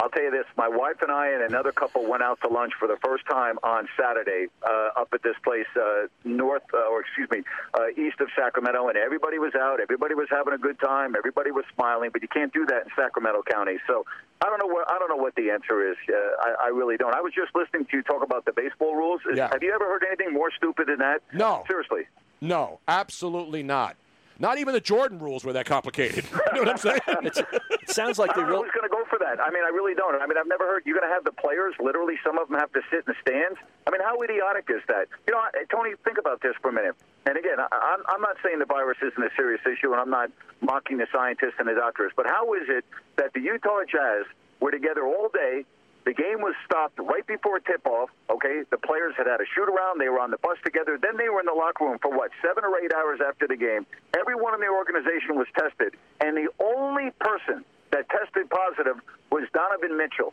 I'll 0.00 0.08
tell 0.10 0.22
you 0.22 0.30
this: 0.30 0.44
my 0.56 0.68
wife 0.68 1.02
and 1.02 1.10
I 1.10 1.28
and 1.32 1.42
another 1.42 1.72
couple 1.72 2.06
went 2.08 2.22
out 2.22 2.38
to 2.42 2.48
lunch 2.48 2.72
for 2.78 2.86
the 2.86 2.96
first 3.04 3.24
time 3.28 3.58
on 3.64 3.88
Saturday 4.00 4.46
uh, 4.62 4.90
up 5.00 5.08
at 5.12 5.22
this 5.22 5.34
place 5.42 5.66
uh, 5.76 6.06
north, 6.24 6.62
uh, 6.72 6.88
or 6.90 7.00
excuse 7.00 7.28
me, 7.30 7.42
uh, 7.74 7.88
east 7.96 8.20
of 8.20 8.28
Sacramento, 8.36 8.86
and 8.88 8.96
everybody 8.96 9.38
was 9.38 9.54
out. 9.58 9.80
Everybody 9.80 10.14
was 10.14 10.28
having 10.30 10.54
a 10.54 10.58
good 10.58 10.78
time. 10.78 11.16
Everybody 11.16 11.50
was 11.50 11.64
smiling, 11.74 12.10
but 12.12 12.22
you 12.22 12.28
can't 12.28 12.52
do 12.52 12.64
that 12.66 12.82
in 12.84 12.90
Sacramento 12.96 13.42
County. 13.50 13.78
So 13.88 14.04
I 14.40 14.46
don't 14.46 14.58
know 14.60 14.72
what 14.72 14.88
I 14.90 14.98
don't 15.00 15.08
know 15.08 15.16
what 15.22 15.34
the 15.34 15.50
answer 15.50 15.90
is. 15.90 15.96
Uh, 16.08 16.14
I, 16.42 16.66
I 16.66 16.68
really 16.68 16.96
don't. 16.96 17.14
I 17.14 17.20
was 17.20 17.32
just 17.34 17.50
listening 17.56 17.86
to 17.90 17.96
you 17.96 18.02
talk 18.04 18.22
about 18.22 18.44
the 18.44 18.52
baseball 18.52 18.94
rules. 18.94 19.20
Is- 19.30 19.36
Yeah. 19.36 19.48
Have 19.50 19.62
you 19.62 19.72
ever 19.74 19.84
heard 19.84 20.04
anything 20.06 20.32
more 20.32 20.50
stupid 20.56 20.86
than 20.86 20.98
that? 20.98 21.22
No. 21.32 21.64
Seriously. 21.66 22.02
No, 22.40 22.78
absolutely 22.86 23.64
not. 23.64 23.96
Not 24.38 24.58
even 24.58 24.72
the 24.72 24.80
Jordan 24.80 25.18
rules 25.18 25.44
were 25.44 25.52
that 25.52 25.66
complicated. 25.66 26.24
you 26.54 26.54
know 26.54 26.60
what 26.62 26.68
I'm 26.70 26.78
saying? 26.78 27.00
it 27.82 27.90
sounds 27.90 28.18
like 28.18 28.30
I 28.30 28.46
don't 28.46 28.46
who's 28.46 28.70
going 28.70 28.86
to 28.86 28.94
go 28.94 29.02
for 29.10 29.18
that. 29.18 29.40
I 29.42 29.50
mean, 29.50 29.64
I 29.64 29.70
really 29.74 29.94
don't. 29.94 30.14
I 30.14 30.26
mean, 30.26 30.38
I've 30.38 30.46
never 30.46 30.64
heard 30.64 30.84
you're 30.86 30.96
going 30.96 31.08
to 31.08 31.12
have 31.12 31.24
the 31.24 31.32
players. 31.32 31.74
Literally, 31.80 32.14
some 32.24 32.38
of 32.38 32.48
them 32.48 32.58
have 32.58 32.72
to 32.72 32.80
sit 32.90 33.02
in 33.02 33.10
the 33.10 33.18
stands. 33.20 33.58
I 33.86 33.90
mean, 33.90 34.00
how 34.00 34.22
idiotic 34.22 34.70
is 34.70 34.82
that? 34.86 35.08
You 35.26 35.34
know, 35.34 35.42
Tony, 35.70 35.94
think 36.04 36.18
about 36.18 36.40
this 36.40 36.54
for 36.62 36.70
a 36.70 36.72
minute. 36.72 36.94
And 37.26 37.36
again, 37.36 37.58
I, 37.58 37.66
I'm, 37.66 38.02
I'm 38.06 38.20
not 38.20 38.36
saying 38.44 38.60
the 38.60 38.70
virus 38.70 38.98
isn't 39.02 39.22
a 39.22 39.30
serious 39.34 39.60
issue, 39.66 39.90
and 39.90 40.00
I'm 40.00 40.10
not 40.10 40.30
mocking 40.60 40.98
the 40.98 41.06
scientists 41.12 41.58
and 41.58 41.66
the 41.66 41.74
doctors. 41.74 42.12
But 42.14 42.26
how 42.26 42.54
is 42.54 42.70
it 42.70 42.84
that 43.16 43.34
the 43.34 43.40
Utah 43.40 43.82
Jazz 43.90 44.24
were 44.60 44.70
together 44.70 45.02
all 45.02 45.30
day? 45.34 45.64
The 46.08 46.16
game 46.16 46.40
was 46.40 46.56
stopped 46.64 46.96
right 46.96 47.26
before 47.28 47.60
tip-off. 47.60 48.08
Okay, 48.32 48.64
the 48.72 48.80
players 48.80 49.12
had 49.20 49.28
had 49.28 49.44
a 49.44 49.48
shoot 49.52 49.68
around. 49.68 50.00
They 50.00 50.08
were 50.08 50.24
on 50.24 50.32
the 50.32 50.40
bus 50.40 50.56
together. 50.64 50.96
Then 50.96 51.20
they 51.20 51.28
were 51.28 51.36
in 51.36 51.44
the 51.44 51.52
locker 51.52 51.84
room 51.84 52.00
for 52.00 52.08
what 52.08 52.32
seven 52.40 52.64
or 52.64 52.80
eight 52.80 52.96
hours 52.96 53.20
after 53.20 53.44
the 53.44 53.60
game. 53.60 53.84
Everyone 54.16 54.56
in 54.56 54.64
the 54.64 54.72
organization 54.72 55.36
was 55.36 55.44
tested, 55.52 56.00
and 56.24 56.32
the 56.32 56.48
only 56.64 57.12
person 57.20 57.60
that 57.92 58.08
tested 58.08 58.48
positive 58.48 58.96
was 59.28 59.44
Donovan 59.52 60.00
Mitchell. 60.00 60.32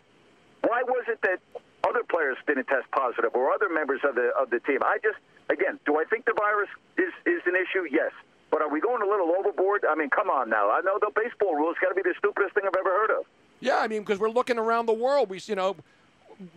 Why 0.64 0.80
was 0.88 1.12
it 1.12 1.20
that 1.28 1.44
other 1.84 2.08
players 2.08 2.40
didn't 2.48 2.72
test 2.72 2.88
positive 2.96 3.36
or 3.36 3.52
other 3.52 3.68
members 3.68 4.00
of 4.08 4.16
the 4.16 4.32
of 4.40 4.56
the 4.56 4.64
team? 4.64 4.80
I 4.80 5.04
just 5.04 5.20
again, 5.52 5.76
do 5.84 6.00
I 6.00 6.08
think 6.08 6.24
the 6.24 6.40
virus 6.40 6.72
is 6.96 7.12
is 7.28 7.44
an 7.52 7.60
issue? 7.60 7.84
Yes. 7.92 8.16
But 8.48 8.64
are 8.64 8.72
we 8.72 8.80
going 8.80 9.04
a 9.04 9.10
little 9.12 9.36
overboard? 9.36 9.84
I 9.84 10.00
mean, 10.00 10.08
come 10.08 10.32
on 10.32 10.48
now. 10.48 10.72
I 10.72 10.80
know 10.88 11.04
the 11.04 11.12
baseball 11.12 11.52
rules 11.60 11.76
got 11.84 11.92
to 11.92 12.00
be 12.00 12.08
the 12.08 12.16
stupidest 12.16 12.56
thing 12.56 12.64
I've 12.64 12.80
ever 12.80 12.96
heard 12.96 13.12
of. 13.12 13.28
Yeah, 13.60 13.78
I 13.78 13.88
mean, 13.88 14.02
because 14.02 14.20
we're 14.20 14.30
looking 14.30 14.58
around 14.58 14.86
the 14.86 14.94
world. 14.94 15.30
We, 15.30 15.40
you 15.46 15.56
know, 15.56 15.76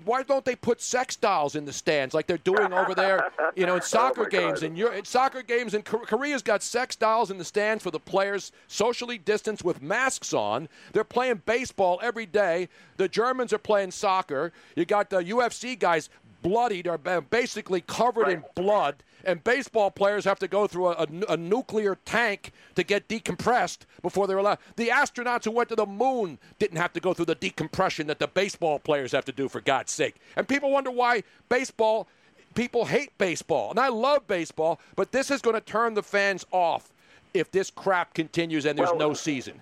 why 0.04 0.22
don't 0.22 0.44
they 0.44 0.56
put 0.56 0.80
sex 0.80 1.16
dolls 1.16 1.54
in 1.54 1.64
the 1.64 1.72
stands 1.72 2.14
like 2.14 2.26
they're 2.26 2.38
doing 2.38 2.72
over 2.72 2.94
there, 2.94 3.30
you 3.54 3.66
know, 3.66 3.74
in 3.74 3.80
oh 3.82 3.84
soccer 3.84 4.24
my 4.24 4.28
games? 4.28 4.62
And 4.62 4.78
in 4.78 5.04
soccer 5.04 5.42
games 5.42 5.74
in 5.74 5.82
Korea's 5.82 6.42
got 6.42 6.62
sex 6.62 6.96
dolls 6.96 7.30
in 7.30 7.38
the 7.38 7.44
stands 7.44 7.82
for 7.82 7.90
the 7.90 8.00
players, 8.00 8.52
socially 8.66 9.18
distanced 9.18 9.64
with 9.64 9.82
masks 9.82 10.32
on. 10.32 10.68
They're 10.92 11.04
playing 11.04 11.42
baseball 11.46 12.00
every 12.02 12.26
day. 12.26 12.68
The 12.96 13.08
Germans 13.08 13.52
are 13.52 13.58
playing 13.58 13.92
soccer. 13.92 14.52
You 14.74 14.84
got 14.84 15.10
the 15.10 15.22
UFC 15.22 15.78
guys 15.78 16.10
bloodied 16.42 16.86
or 16.86 16.98
basically 16.98 17.80
covered 17.82 18.28
in 18.28 18.44
blood. 18.54 19.02
And 19.24 19.42
baseball 19.42 19.90
players 19.90 20.24
have 20.24 20.38
to 20.38 20.48
go 20.48 20.66
through 20.66 20.88
a, 20.88 20.92
a- 20.92 21.32
a 21.32 21.36
nuclear 21.36 21.96
tank 22.04 22.52
to 22.76 22.82
get 22.82 23.08
decompressed 23.08 23.78
before 24.02 24.26
they're 24.26 24.38
allowed. 24.38 24.58
The 24.76 24.88
astronauts 24.88 25.44
who 25.44 25.50
went 25.50 25.68
to 25.70 25.76
the 25.76 25.86
moon 25.86 26.38
didn't 26.58 26.78
have 26.78 26.92
to 26.94 27.00
go 27.00 27.12
through 27.14 27.26
the 27.26 27.34
decompression 27.34 28.06
that 28.06 28.18
the 28.18 28.28
baseball 28.28 28.78
players 28.78 29.12
have 29.12 29.24
to 29.26 29.32
do, 29.32 29.48
for 29.48 29.60
God's 29.60 29.92
sake. 29.92 30.16
And 30.36 30.46
people 30.46 30.70
wonder 30.70 30.90
why 30.90 31.22
baseball, 31.48 32.06
people 32.54 32.84
hate 32.86 33.16
baseball. 33.18 33.70
And 33.70 33.78
I 33.80 33.88
love 33.88 34.26
baseball, 34.26 34.80
but 34.96 35.12
this 35.12 35.30
is 35.30 35.42
going 35.42 35.54
to 35.54 35.60
turn 35.60 35.94
the 35.94 36.02
fans 36.02 36.46
off 36.52 36.92
if 37.34 37.50
this 37.50 37.70
crap 37.70 38.14
continues 38.14 38.64
and 38.66 38.78
there's 38.78 38.90
Well, 38.90 38.98
no 38.98 39.10
uh, 39.10 39.14
season. 39.14 39.60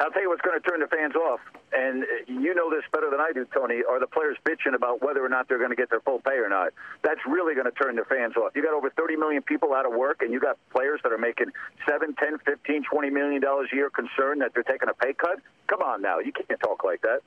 I'll 0.00 0.10
tell 0.10 0.22
you 0.22 0.28
what's 0.28 0.42
going 0.42 0.60
to 0.60 0.68
turn 0.68 0.80
the 0.80 0.86
fans 0.86 1.14
off, 1.14 1.40
and 1.72 2.02
uh, 2.02 2.06
you 2.26 2.54
know 2.54 2.70
this 2.70 2.82
better 2.92 3.10
than 3.10 3.20
I 3.20 3.32
do, 3.32 3.46
Tony. 3.54 3.82
Are 3.88 4.00
the 4.00 4.06
players 4.06 4.36
bitching 4.46 4.74
about 4.74 5.02
whether 5.02 5.24
or 5.24 5.28
not 5.28 5.48
they're 5.48 5.58
going 5.58 5.70
to 5.70 5.76
get 5.76 5.90
their 5.90 6.00
full 6.00 6.20
pay 6.20 6.36
or 6.38 6.48
not? 6.48 6.72
That's 7.02 7.20
really 7.26 7.54
going 7.54 7.66
to 7.66 7.72
turn 7.72 7.96
the 7.96 8.04
fans 8.04 8.36
off. 8.36 8.52
You 8.54 8.62
got 8.62 8.74
over 8.74 8.90
30 8.90 9.16
million 9.16 9.42
people 9.42 9.74
out 9.74 9.86
of 9.86 9.92
work, 9.92 10.22
and 10.22 10.32
you 10.32 10.40
got 10.40 10.58
players 10.70 11.00
that 11.02 11.12
are 11.12 11.18
making 11.18 11.48
seven, 11.88 12.14
10, 12.14 12.38
15, 12.44 12.84
20 12.84 13.10
million 13.10 13.40
dollars 13.40 13.68
a 13.72 13.76
year 13.76 13.90
concerned 13.90 14.40
that 14.40 14.52
they're 14.54 14.62
taking 14.62 14.88
a 14.88 14.94
pay 14.94 15.12
cut. 15.12 15.40
Come 15.66 15.82
on 15.82 16.02
now, 16.02 16.18
you 16.18 16.32
can't 16.32 16.60
talk 16.60 16.84
like 16.84 17.02
that. 17.02 17.20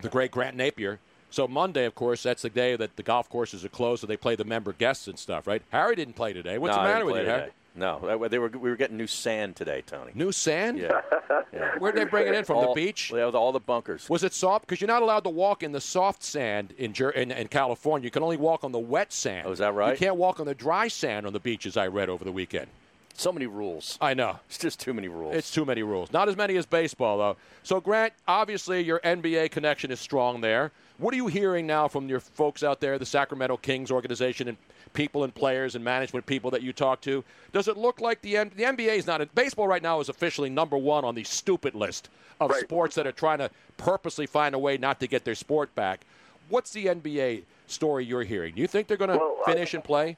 the 0.00 0.08
great 0.08 0.30
Grant 0.30 0.56
Napear. 0.56 0.98
So 1.30 1.48
Monday, 1.48 1.86
of 1.86 1.94
course, 1.94 2.22
that's 2.22 2.42
the 2.42 2.50
day 2.50 2.76
that 2.76 2.96
the 2.96 3.02
golf 3.02 3.30
courses 3.30 3.64
are 3.64 3.70
closed, 3.70 4.02
so 4.02 4.06
they 4.06 4.18
play 4.18 4.36
the 4.36 4.44
member 4.44 4.72
guests 4.72 5.08
and 5.08 5.18
stuff, 5.18 5.46
right? 5.46 5.62
Harry 5.70 5.96
didn't 5.96 6.14
play 6.14 6.34
today. 6.34 6.58
What's 6.58 6.76
no, 6.76 6.82
the 6.82 6.88
matter 6.88 7.04
with 7.06 7.14
play 7.14 7.22
you, 7.22 7.28
Harry? 7.28 7.50
Today. 7.74 7.84
No, 7.86 8.28
they 8.28 8.38
were 8.38 8.48
we 8.48 8.70
were 8.70 8.76
getting 8.76 8.96
new 8.96 9.06
sand 9.06 9.56
today, 9.56 9.82
Tony. 9.86 10.12
New 10.14 10.32
sand? 10.32 10.78
Yeah. 10.78 11.00
yeah. 11.52 11.72
Where'd 11.78 11.96
they 11.96 12.04
bring 12.04 12.28
it 12.28 12.34
in 12.34 12.44
from 12.44 12.58
All- 12.58 12.74
the 12.74 12.80
beach? 12.80 13.12
Yeah, 13.14 13.26
with 13.26 13.34
all 13.34 13.52
the 13.52 13.60
bunkers. 13.60 14.08
Was 14.08 14.24
it 14.24 14.32
soft? 14.32 14.66
Because 14.66 14.80
you're 14.80 14.88
not 14.88 15.02
allowed 15.02 15.24
to 15.24 15.30
walk 15.30 15.62
in 15.62 15.72
the 15.72 15.80
soft 15.80 16.22
sand 16.22 16.72
in, 16.78 16.94
in 17.14 17.30
in 17.30 17.48
California. 17.48 18.04
You 18.04 18.10
can 18.10 18.22
only 18.22 18.36
walk 18.36 18.64
on 18.64 18.72
the 18.72 18.78
wet 18.78 19.12
sand. 19.12 19.46
Oh, 19.46 19.52
is 19.52 19.58
that 19.58 19.74
right? 19.74 19.92
You 19.92 19.96
can't 20.06 20.16
walk 20.16 20.40
on 20.40 20.46
the 20.46 20.54
dry 20.54 20.88
sand 20.88 21.26
on 21.26 21.32
the 21.32 21.40
beaches. 21.40 21.76
I 21.76 21.86
read 21.88 22.08
over 22.08 22.24
the 22.24 22.32
weekend. 22.32 22.68
So 23.14 23.30
many 23.32 23.46
rules. 23.46 23.98
I 24.00 24.14
know. 24.14 24.40
It's 24.48 24.58
just 24.58 24.80
too 24.80 24.94
many 24.94 25.08
rules. 25.08 25.34
It's 25.36 25.50
too 25.50 25.64
many 25.64 25.82
rules. 25.82 26.12
Not 26.12 26.28
as 26.28 26.36
many 26.36 26.56
as 26.56 26.66
baseball, 26.66 27.18
though. 27.18 27.36
So, 27.62 27.80
Grant, 27.80 28.12
obviously 28.26 28.80
your 28.82 29.00
NBA 29.00 29.50
connection 29.50 29.90
is 29.90 30.00
strong 30.00 30.40
there. 30.40 30.72
What 30.98 31.12
are 31.14 31.16
you 31.16 31.26
hearing 31.26 31.66
now 31.66 31.88
from 31.88 32.08
your 32.08 32.20
folks 32.20 32.62
out 32.62 32.80
there, 32.80 32.98
the 32.98 33.06
Sacramento 33.06 33.56
Kings 33.58 33.90
organization, 33.90 34.48
and 34.48 34.56
people 34.92 35.24
and 35.24 35.34
players 35.34 35.74
and 35.74 35.84
management 35.84 36.26
people 36.26 36.50
that 36.52 36.62
you 36.62 36.72
talk 36.72 37.00
to? 37.02 37.22
Does 37.52 37.68
it 37.68 37.76
look 37.76 38.00
like 38.00 38.22
the, 38.22 38.36
N- 38.38 38.52
the 38.56 38.64
NBA 38.64 38.96
is 38.98 39.06
not 39.06 39.34
baseball 39.34 39.66
right 39.68 39.82
now 39.82 40.00
is 40.00 40.08
officially 40.08 40.50
number 40.50 40.76
one 40.76 41.04
on 41.04 41.14
the 41.14 41.24
stupid 41.24 41.74
list 41.74 42.08
of 42.40 42.52
sports 42.56 42.94
that 42.96 43.06
are 43.06 43.12
trying 43.12 43.38
to 43.38 43.50
purposely 43.76 44.26
find 44.26 44.54
a 44.54 44.58
way 44.58 44.76
not 44.78 45.00
to 45.00 45.06
get 45.06 45.24
their 45.24 45.34
sport 45.34 45.74
back? 45.74 46.04
What's 46.48 46.70
the 46.72 46.86
NBA 46.86 47.42
story 47.66 48.04
you're 48.04 48.24
hearing? 48.24 48.54
Do 48.54 48.60
you 48.60 48.66
think 48.66 48.86
they're 48.88 48.96
going 48.96 49.10
to 49.10 49.16
Well, 49.16 49.38
I- 49.46 49.52
finish 49.52 49.74
and 49.74 49.82
play? 49.84 50.16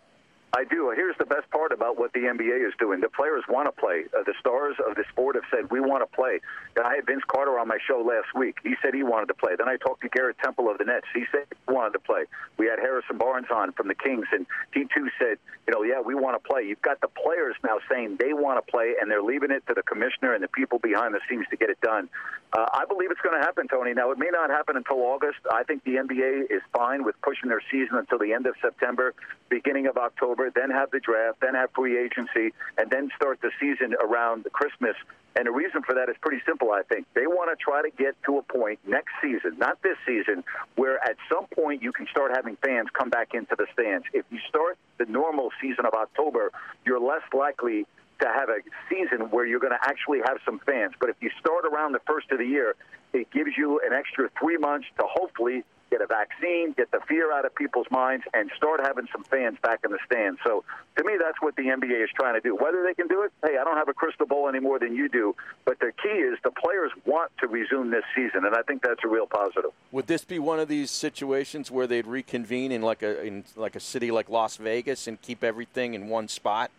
I 0.54 0.62
do. 0.62 0.92
Here's 0.94 1.18
the 1.18 1.26
best 1.26 1.50
part 1.50 1.72
about 1.72 1.98
what 1.98 2.12
the 2.12 2.20
NBA 2.20 2.66
is 2.66 2.74
doing. 2.78 3.00
The 3.00 3.08
players 3.08 3.42
want 3.48 3.66
to 3.66 3.72
play. 3.72 4.04
Uh, 4.14 4.22
the 4.22 4.34
stars 4.38 4.76
of 4.86 4.94
the 4.94 5.02
sport 5.10 5.34
have 5.34 5.42
said, 5.50 5.68
we 5.72 5.80
want 5.80 6.08
to 6.08 6.16
play. 6.16 6.38
I 6.78 6.94
had 6.94 7.06
Vince 7.06 7.24
Carter 7.26 7.58
on 7.58 7.66
my 7.66 7.78
show 7.88 7.98
last 7.98 8.30
week. 8.38 8.58
He 8.62 8.74
said 8.80 8.94
he 8.94 9.02
wanted 9.02 9.26
to 9.26 9.34
play. 9.34 9.58
Then 9.58 9.68
I 9.68 9.76
talked 9.76 10.02
to 10.02 10.08
Garrett 10.08 10.38
Temple 10.38 10.70
of 10.70 10.78
the 10.78 10.84
Nets. 10.84 11.06
He 11.12 11.24
said 11.32 11.46
he 11.50 11.72
wanted 11.72 11.94
to 11.94 11.98
play. 11.98 12.26
We 12.56 12.66
had 12.66 12.78
Harrison 12.78 13.18
Barnes 13.18 13.48
on 13.52 13.72
from 13.72 13.88
the 13.88 13.96
Kings, 13.96 14.26
and 14.30 14.46
he 14.72 14.82
too 14.94 15.10
said, 15.18 15.38
you 15.66 15.74
know, 15.74 15.82
yeah, 15.82 16.00
we 16.00 16.14
want 16.14 16.40
to 16.40 16.48
play. 16.48 16.62
You've 16.62 16.82
got 16.82 17.00
the 17.00 17.08
players 17.08 17.56
now 17.64 17.78
saying 17.90 18.18
they 18.20 18.32
want 18.32 18.64
to 18.64 18.70
play, 18.70 18.94
and 19.00 19.10
they're 19.10 19.22
leaving 19.22 19.50
it 19.50 19.66
to 19.66 19.74
the 19.74 19.82
commissioner 19.82 20.34
and 20.34 20.44
the 20.44 20.48
people 20.48 20.78
behind 20.78 21.14
the 21.14 21.20
scenes 21.28 21.46
to 21.50 21.56
get 21.56 21.70
it 21.70 21.80
done. 21.80 22.08
Uh, 22.52 22.66
I 22.72 22.84
believe 22.84 23.10
it's 23.10 23.20
going 23.20 23.34
to 23.34 23.44
happen, 23.44 23.66
Tony. 23.66 23.94
Now, 23.94 24.12
it 24.12 24.18
may 24.18 24.30
not 24.30 24.48
happen 24.50 24.76
until 24.76 24.98
August. 24.98 25.38
I 25.50 25.64
think 25.64 25.82
the 25.82 25.96
NBA 25.96 26.54
is 26.54 26.62
fine 26.72 27.02
with 27.02 27.20
pushing 27.20 27.48
their 27.48 27.62
season 27.70 27.98
until 27.98 28.18
the 28.18 28.32
end 28.32 28.46
of 28.46 28.54
September, 28.62 29.14
beginning 29.48 29.86
of 29.88 29.96
October, 29.96 30.43
then 30.50 30.70
have 30.70 30.90
the 30.90 31.00
draft, 31.00 31.40
then 31.40 31.54
have 31.54 31.70
free 31.74 31.98
agency, 31.98 32.52
and 32.78 32.90
then 32.90 33.10
start 33.16 33.40
the 33.40 33.50
season 33.60 33.94
around 34.00 34.46
Christmas. 34.52 34.96
And 35.36 35.46
the 35.46 35.52
reason 35.52 35.82
for 35.82 35.94
that 35.96 36.08
is 36.08 36.16
pretty 36.20 36.42
simple, 36.46 36.70
I 36.70 36.82
think. 36.82 37.06
They 37.14 37.26
want 37.26 37.50
to 37.50 37.62
try 37.62 37.82
to 37.82 37.90
get 37.90 38.14
to 38.26 38.38
a 38.38 38.42
point 38.42 38.78
next 38.86 39.12
season, 39.20 39.58
not 39.58 39.82
this 39.82 39.96
season, 40.06 40.44
where 40.76 41.02
at 41.02 41.16
some 41.28 41.46
point 41.46 41.82
you 41.82 41.90
can 41.92 42.06
start 42.06 42.30
having 42.34 42.56
fans 42.64 42.88
come 42.92 43.10
back 43.10 43.34
into 43.34 43.56
the 43.56 43.66
stands. 43.72 44.06
If 44.12 44.24
you 44.30 44.38
start 44.48 44.78
the 44.98 45.06
normal 45.06 45.50
season 45.60 45.86
of 45.86 45.94
October, 45.94 46.52
you're 46.86 47.00
less 47.00 47.22
likely 47.32 47.86
to 48.20 48.28
have 48.28 48.48
a 48.48 48.60
season 48.88 49.30
where 49.30 49.44
you're 49.44 49.60
going 49.60 49.72
to 49.72 49.88
actually 49.88 50.20
have 50.24 50.38
some 50.44 50.60
fans. 50.60 50.94
But 51.00 51.10
if 51.10 51.16
you 51.20 51.30
start 51.40 51.64
around 51.64 51.92
the 51.92 52.00
first 52.06 52.30
of 52.30 52.38
the 52.38 52.46
year, 52.46 52.76
it 53.12 53.30
gives 53.32 53.50
you 53.56 53.80
an 53.84 53.92
extra 53.92 54.30
three 54.38 54.56
months 54.56 54.86
to 54.98 55.04
hopefully 55.06 55.64
get 55.94 56.02
a 56.02 56.06
vaccine, 56.06 56.72
get 56.72 56.90
the 56.90 56.98
fear 57.06 57.32
out 57.32 57.44
of 57.44 57.54
people's 57.54 57.86
minds, 57.88 58.24
and 58.34 58.50
start 58.56 58.80
having 58.82 59.06
some 59.12 59.22
fans 59.22 59.56
back 59.62 59.78
in 59.84 59.92
the 59.92 59.98
stands. 60.04 60.40
So 60.44 60.64
to 60.96 61.04
me, 61.04 61.12
that's 61.22 61.40
what 61.40 61.54
the 61.54 61.62
NBA 61.62 62.02
is 62.02 62.10
trying 62.16 62.34
to 62.34 62.40
do. 62.40 62.56
Whether 62.56 62.82
they 62.84 62.94
can 62.94 63.06
do 63.06 63.22
it, 63.22 63.32
hey, 63.44 63.58
I 63.60 63.64
don't 63.64 63.76
have 63.76 63.88
a 63.88 63.94
crystal 63.94 64.26
ball 64.26 64.48
any 64.48 64.58
more 64.58 64.80
than 64.80 64.96
you 64.96 65.08
do. 65.08 65.36
But 65.64 65.78
the 65.78 65.92
key 66.02 66.08
is 66.08 66.36
the 66.42 66.50
players 66.50 66.90
want 67.06 67.30
to 67.38 67.46
resume 67.46 67.92
this 67.92 68.02
season, 68.14 68.44
and 68.44 68.56
I 68.56 68.62
think 68.62 68.82
that's 68.82 69.04
a 69.04 69.08
real 69.08 69.26
positive. 69.26 69.70
Would 69.92 70.08
this 70.08 70.24
be 70.24 70.40
one 70.40 70.58
of 70.58 70.66
these 70.66 70.90
situations 70.90 71.70
where 71.70 71.86
they'd 71.86 72.08
reconvene 72.08 72.72
in 72.72 72.82
like 72.82 73.04
a 73.04 73.22
in 73.22 73.44
like 73.54 73.76
a 73.76 73.80
city 73.80 74.10
like 74.10 74.28
Las 74.28 74.56
Vegas 74.56 75.06
and 75.06 75.22
keep 75.22 75.44
everything 75.44 75.94
in 75.94 76.08
one 76.08 76.26
spot? 76.26 76.72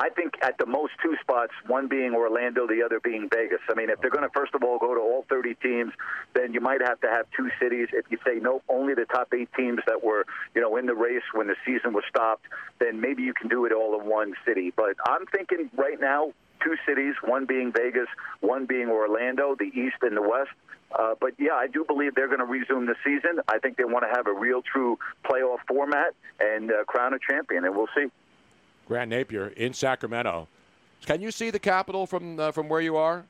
I 0.00 0.08
think 0.08 0.32
at 0.40 0.56
the 0.56 0.64
most 0.64 0.94
two 1.02 1.14
spots, 1.20 1.52
one 1.66 1.86
being 1.86 2.14
Orlando, 2.14 2.66
the 2.66 2.82
other 2.82 3.00
being 3.00 3.28
Vegas. 3.30 3.60
I 3.70 3.74
mean, 3.74 3.90
if 3.90 4.00
they're 4.00 4.10
going 4.10 4.24
to 4.24 4.32
first 4.34 4.54
of 4.54 4.62
all 4.62 4.78
go 4.78 4.94
to 4.94 5.00
all 5.00 5.26
30 5.28 5.56
teams, 5.56 5.92
then 6.34 6.54
you 6.54 6.60
might 6.62 6.80
have 6.80 6.98
to 7.02 7.06
have 7.06 7.26
two 7.36 7.50
cities. 7.60 7.88
If 7.92 8.06
you 8.08 8.16
say 8.26 8.40
no, 8.40 8.62
only 8.70 8.94
the 8.94 9.04
top 9.04 9.28
eight 9.34 9.50
teams 9.54 9.80
that 9.86 10.02
were, 10.02 10.24
you 10.54 10.62
know, 10.62 10.78
in 10.78 10.86
the 10.86 10.94
race 10.94 11.22
when 11.34 11.48
the 11.48 11.56
season 11.66 11.92
was 11.92 12.04
stopped, 12.08 12.46
then 12.78 13.02
maybe 13.02 13.22
you 13.22 13.34
can 13.34 13.48
do 13.48 13.66
it 13.66 13.72
all 13.72 14.00
in 14.00 14.08
one 14.08 14.32
city. 14.46 14.72
But 14.74 14.96
I'm 15.04 15.26
thinking 15.26 15.68
right 15.76 16.00
now, 16.00 16.32
two 16.64 16.76
cities, 16.88 17.14
one 17.22 17.44
being 17.44 17.70
Vegas, 17.70 18.08
one 18.40 18.64
being 18.64 18.88
Orlando, 18.88 19.54
the 19.54 19.66
East 19.66 19.96
and 20.00 20.16
the 20.16 20.22
West. 20.22 20.56
Uh, 20.98 21.14
but 21.20 21.32
yeah, 21.38 21.54
I 21.54 21.66
do 21.66 21.84
believe 21.84 22.14
they're 22.14 22.26
going 22.26 22.40
to 22.40 22.46
resume 22.46 22.86
the 22.86 22.96
season. 23.04 23.40
I 23.48 23.58
think 23.58 23.76
they 23.76 23.84
want 23.84 24.04
to 24.08 24.16
have 24.16 24.26
a 24.26 24.32
real, 24.32 24.62
true 24.62 24.98
playoff 25.24 25.58
format 25.68 26.14
and 26.40 26.72
uh, 26.72 26.84
crown 26.84 27.12
a 27.12 27.18
champion, 27.18 27.66
and 27.66 27.76
we'll 27.76 27.92
see. 27.94 28.06
Grant 28.90 29.12
Napear 29.12 29.52
in 29.52 29.72
Sacramento. 29.72 30.48
Can 31.06 31.20
you 31.20 31.30
see 31.30 31.50
the 31.50 31.60
Capitol 31.60 32.08
from 32.08 32.40
uh, 32.40 32.50
from 32.50 32.68
where 32.68 32.80
you 32.80 32.96
are? 32.96 33.24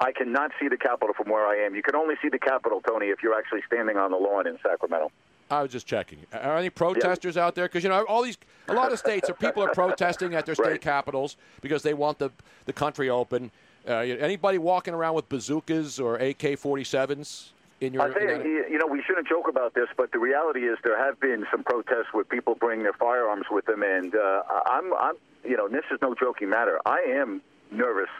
I 0.00 0.10
cannot 0.10 0.50
see 0.58 0.66
the 0.66 0.76
Capitol 0.76 1.14
from 1.14 1.30
where 1.30 1.46
I 1.46 1.64
am. 1.64 1.76
You 1.76 1.82
can 1.82 1.94
only 1.94 2.16
see 2.20 2.28
the 2.28 2.40
Capitol, 2.40 2.82
Tony, 2.84 3.06
if 3.06 3.22
you're 3.22 3.38
actually 3.38 3.60
standing 3.68 3.96
on 3.96 4.10
the 4.10 4.16
lawn 4.16 4.48
in 4.48 4.58
Sacramento. 4.60 5.12
I 5.48 5.62
was 5.62 5.70
just 5.70 5.86
checking. 5.86 6.18
Are 6.32 6.56
any 6.56 6.70
protesters 6.70 7.36
out 7.36 7.54
there? 7.54 7.66
Because 7.66 7.84
you 7.84 7.88
know, 7.88 8.04
all 8.08 8.22
these, 8.22 8.36
a 8.68 8.72
lot 8.72 8.90
of 8.90 8.98
states, 8.98 9.30
are 9.30 9.34
people 9.34 9.62
are 9.62 9.72
protesting 9.72 10.34
at 10.34 10.44
their 10.44 10.56
state 10.56 10.80
capitals 10.80 11.36
because 11.60 11.84
they 11.84 11.94
want 11.94 12.18
the 12.18 12.30
the 12.64 12.72
country 12.72 13.08
open. 13.08 13.52
Uh, 13.86 13.92
anybody 13.92 14.58
walking 14.58 14.92
around 14.92 15.14
with 15.14 15.28
bazookas 15.28 16.00
or 16.00 16.16
AK-47s 16.16 17.50
in 17.80 17.94
your? 17.94 18.02
I 18.02 18.06
you, 18.08 18.42
you, 18.42 18.64
you 18.72 18.78
know, 18.78 18.86
we 18.86 19.02
shouldn't 19.06 19.28
joke 19.28 19.48
about 19.48 19.74
this, 19.74 19.88
but 19.96 20.12
the 20.12 20.18
reality 20.18 20.60
is 20.60 20.78
there 20.84 20.98
have 20.98 21.18
been 21.20 21.46
some 21.50 21.64
protests 21.64 22.12
where 22.12 22.24
people 22.24 22.54
bring 22.54 22.82
their 22.82 22.92
firearms 22.92 23.46
with 23.50 23.66
them, 23.66 23.82
and 23.82 24.14
uh, 24.14 24.42
I'm, 24.66 24.92
I'm, 24.94 25.14
you 25.44 25.56
know, 25.56 25.68
this 25.68 25.84
is 25.90 25.98
no 26.02 26.14
joking 26.14 26.50
matter. 26.50 26.78
I 26.86 27.00
am 27.08 27.42
nervous 27.70 28.10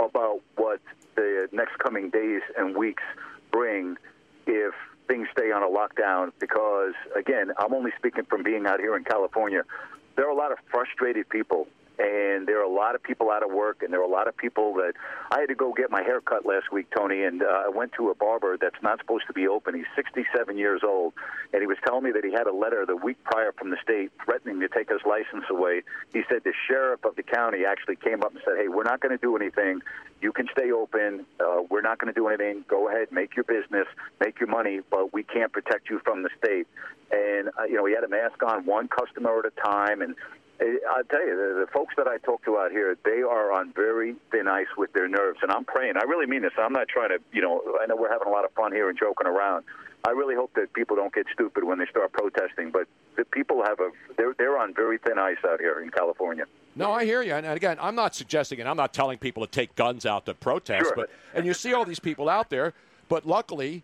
about 0.00 0.40
what 0.56 0.80
the 1.14 1.48
next 1.52 1.78
coming 1.78 2.10
days 2.10 2.42
and 2.56 2.76
weeks 2.76 3.02
bring 3.52 3.96
if 4.46 4.74
things 5.06 5.28
stay 5.32 5.52
on 5.52 5.62
a 5.62 5.66
lockdown 5.66 6.32
because 6.40 6.94
again 7.14 7.52
i'm 7.58 7.72
only 7.72 7.92
speaking 7.98 8.24
from 8.24 8.42
being 8.42 8.66
out 8.66 8.80
here 8.80 8.96
in 8.96 9.04
california 9.04 9.62
there 10.16 10.26
are 10.26 10.30
a 10.30 10.34
lot 10.34 10.50
of 10.50 10.58
frustrated 10.70 11.28
people 11.28 11.68
and 11.98 12.46
there 12.48 12.58
are 12.58 12.64
a 12.64 12.72
lot 12.72 12.94
of 12.94 13.02
people 13.02 13.30
out 13.30 13.44
of 13.44 13.50
work, 13.52 13.82
and 13.82 13.92
there 13.92 14.00
are 14.00 14.04
a 14.04 14.10
lot 14.10 14.26
of 14.26 14.36
people 14.36 14.74
that 14.74 14.94
I 15.30 15.40
had 15.40 15.48
to 15.48 15.54
go 15.54 15.72
get 15.72 15.90
my 15.90 16.02
hair 16.02 16.20
cut 16.20 16.44
last 16.44 16.72
week, 16.72 16.86
Tony, 16.96 17.22
and 17.22 17.42
uh, 17.42 17.64
I 17.66 17.68
went 17.68 17.92
to 17.94 18.10
a 18.10 18.14
barber 18.14 18.56
that's 18.60 18.82
not 18.82 18.98
supposed 18.98 19.26
to 19.28 19.32
be 19.32 19.46
open. 19.46 19.74
He's 19.74 19.84
67 19.94 20.58
years 20.58 20.80
old, 20.84 21.14
and 21.52 21.62
he 21.62 21.66
was 21.66 21.76
telling 21.86 22.02
me 22.02 22.10
that 22.12 22.24
he 22.24 22.32
had 22.32 22.48
a 22.48 22.52
letter 22.52 22.84
the 22.84 22.96
week 22.96 23.22
prior 23.24 23.52
from 23.52 23.70
the 23.70 23.76
state 23.82 24.10
threatening 24.24 24.58
to 24.60 24.68
take 24.68 24.88
his 24.88 25.00
license 25.06 25.44
away. 25.48 25.82
He 26.12 26.22
said 26.28 26.42
the 26.44 26.52
sheriff 26.66 27.04
of 27.04 27.14
the 27.14 27.22
county 27.22 27.64
actually 27.64 27.96
came 27.96 28.22
up 28.22 28.32
and 28.32 28.40
said, 28.44 28.54
"Hey, 28.58 28.68
we're 28.68 28.82
not 28.82 29.00
going 29.00 29.16
to 29.16 29.22
do 29.22 29.36
anything. 29.36 29.80
You 30.20 30.32
can 30.32 30.48
stay 30.50 30.72
open. 30.72 31.26
Uh, 31.38 31.62
we're 31.70 31.82
not 31.82 31.98
going 31.98 32.12
to 32.12 32.18
do 32.18 32.26
anything. 32.26 32.64
Go 32.66 32.88
ahead, 32.88 33.12
make 33.12 33.36
your 33.36 33.44
business, 33.44 33.86
make 34.20 34.40
your 34.40 34.48
money, 34.48 34.80
but 34.90 35.12
we 35.12 35.22
can't 35.22 35.52
protect 35.52 35.90
you 35.90 36.00
from 36.04 36.24
the 36.24 36.30
state." 36.38 36.66
And 37.12 37.50
uh, 37.56 37.64
you 37.68 37.76
know, 37.76 37.86
he 37.86 37.94
had 37.94 38.02
a 38.02 38.08
mask 38.08 38.42
on, 38.42 38.66
one 38.66 38.88
customer 38.88 39.38
at 39.38 39.44
a 39.44 39.60
time, 39.60 40.02
and 40.02 40.16
I'll 40.60 41.04
tell 41.04 41.26
you, 41.26 41.34
the, 41.36 41.66
the 41.66 41.72
folks 41.72 41.94
that 41.96 42.06
I 42.06 42.18
talk 42.18 42.44
to 42.44 42.58
out 42.58 42.70
here, 42.70 42.96
they 43.04 43.22
are 43.22 43.52
on 43.52 43.72
very 43.72 44.14
thin 44.30 44.46
ice 44.48 44.68
with 44.76 44.92
their 44.92 45.08
nerves, 45.08 45.38
and 45.42 45.50
I'm 45.50 45.64
praying. 45.64 45.96
I 45.96 46.02
really 46.04 46.26
mean 46.26 46.42
this. 46.42 46.52
I'm 46.58 46.72
not 46.72 46.88
trying 46.88 47.10
to, 47.10 47.18
you 47.32 47.42
know, 47.42 47.60
I 47.82 47.86
know 47.86 47.96
we're 47.96 48.10
having 48.10 48.28
a 48.28 48.30
lot 48.30 48.44
of 48.44 48.52
fun 48.52 48.72
here 48.72 48.88
and 48.88 48.98
joking 48.98 49.26
around. 49.26 49.64
I 50.06 50.10
really 50.10 50.34
hope 50.34 50.52
that 50.54 50.72
people 50.72 50.96
don't 50.96 51.12
get 51.14 51.26
stupid 51.32 51.64
when 51.64 51.78
they 51.78 51.86
start 51.86 52.12
protesting, 52.12 52.70
but 52.70 52.86
the 53.16 53.24
people 53.24 53.62
have 53.64 53.80
a, 53.80 53.90
they're, 54.16 54.34
they're 54.38 54.58
on 54.58 54.74
very 54.74 54.98
thin 54.98 55.18
ice 55.18 55.38
out 55.48 55.60
here 55.60 55.80
in 55.80 55.90
California. 55.90 56.44
No, 56.76 56.92
I 56.92 57.04
hear 57.04 57.22
you. 57.22 57.32
And 57.34 57.46
again, 57.46 57.78
I'm 57.80 57.94
not 57.94 58.14
suggesting, 58.14 58.60
and 58.60 58.68
I'm 58.68 58.76
not 58.76 58.92
telling 58.92 59.18
people 59.18 59.44
to 59.44 59.50
take 59.50 59.74
guns 59.74 60.06
out 60.06 60.26
to 60.26 60.34
protest, 60.34 60.86
Sure. 60.86 60.92
but 60.94 61.10
and 61.34 61.46
you 61.46 61.54
see 61.54 61.72
all 61.72 61.84
these 61.84 62.00
people 62.00 62.28
out 62.28 62.50
there, 62.50 62.74
but 63.08 63.26
luckily 63.26 63.82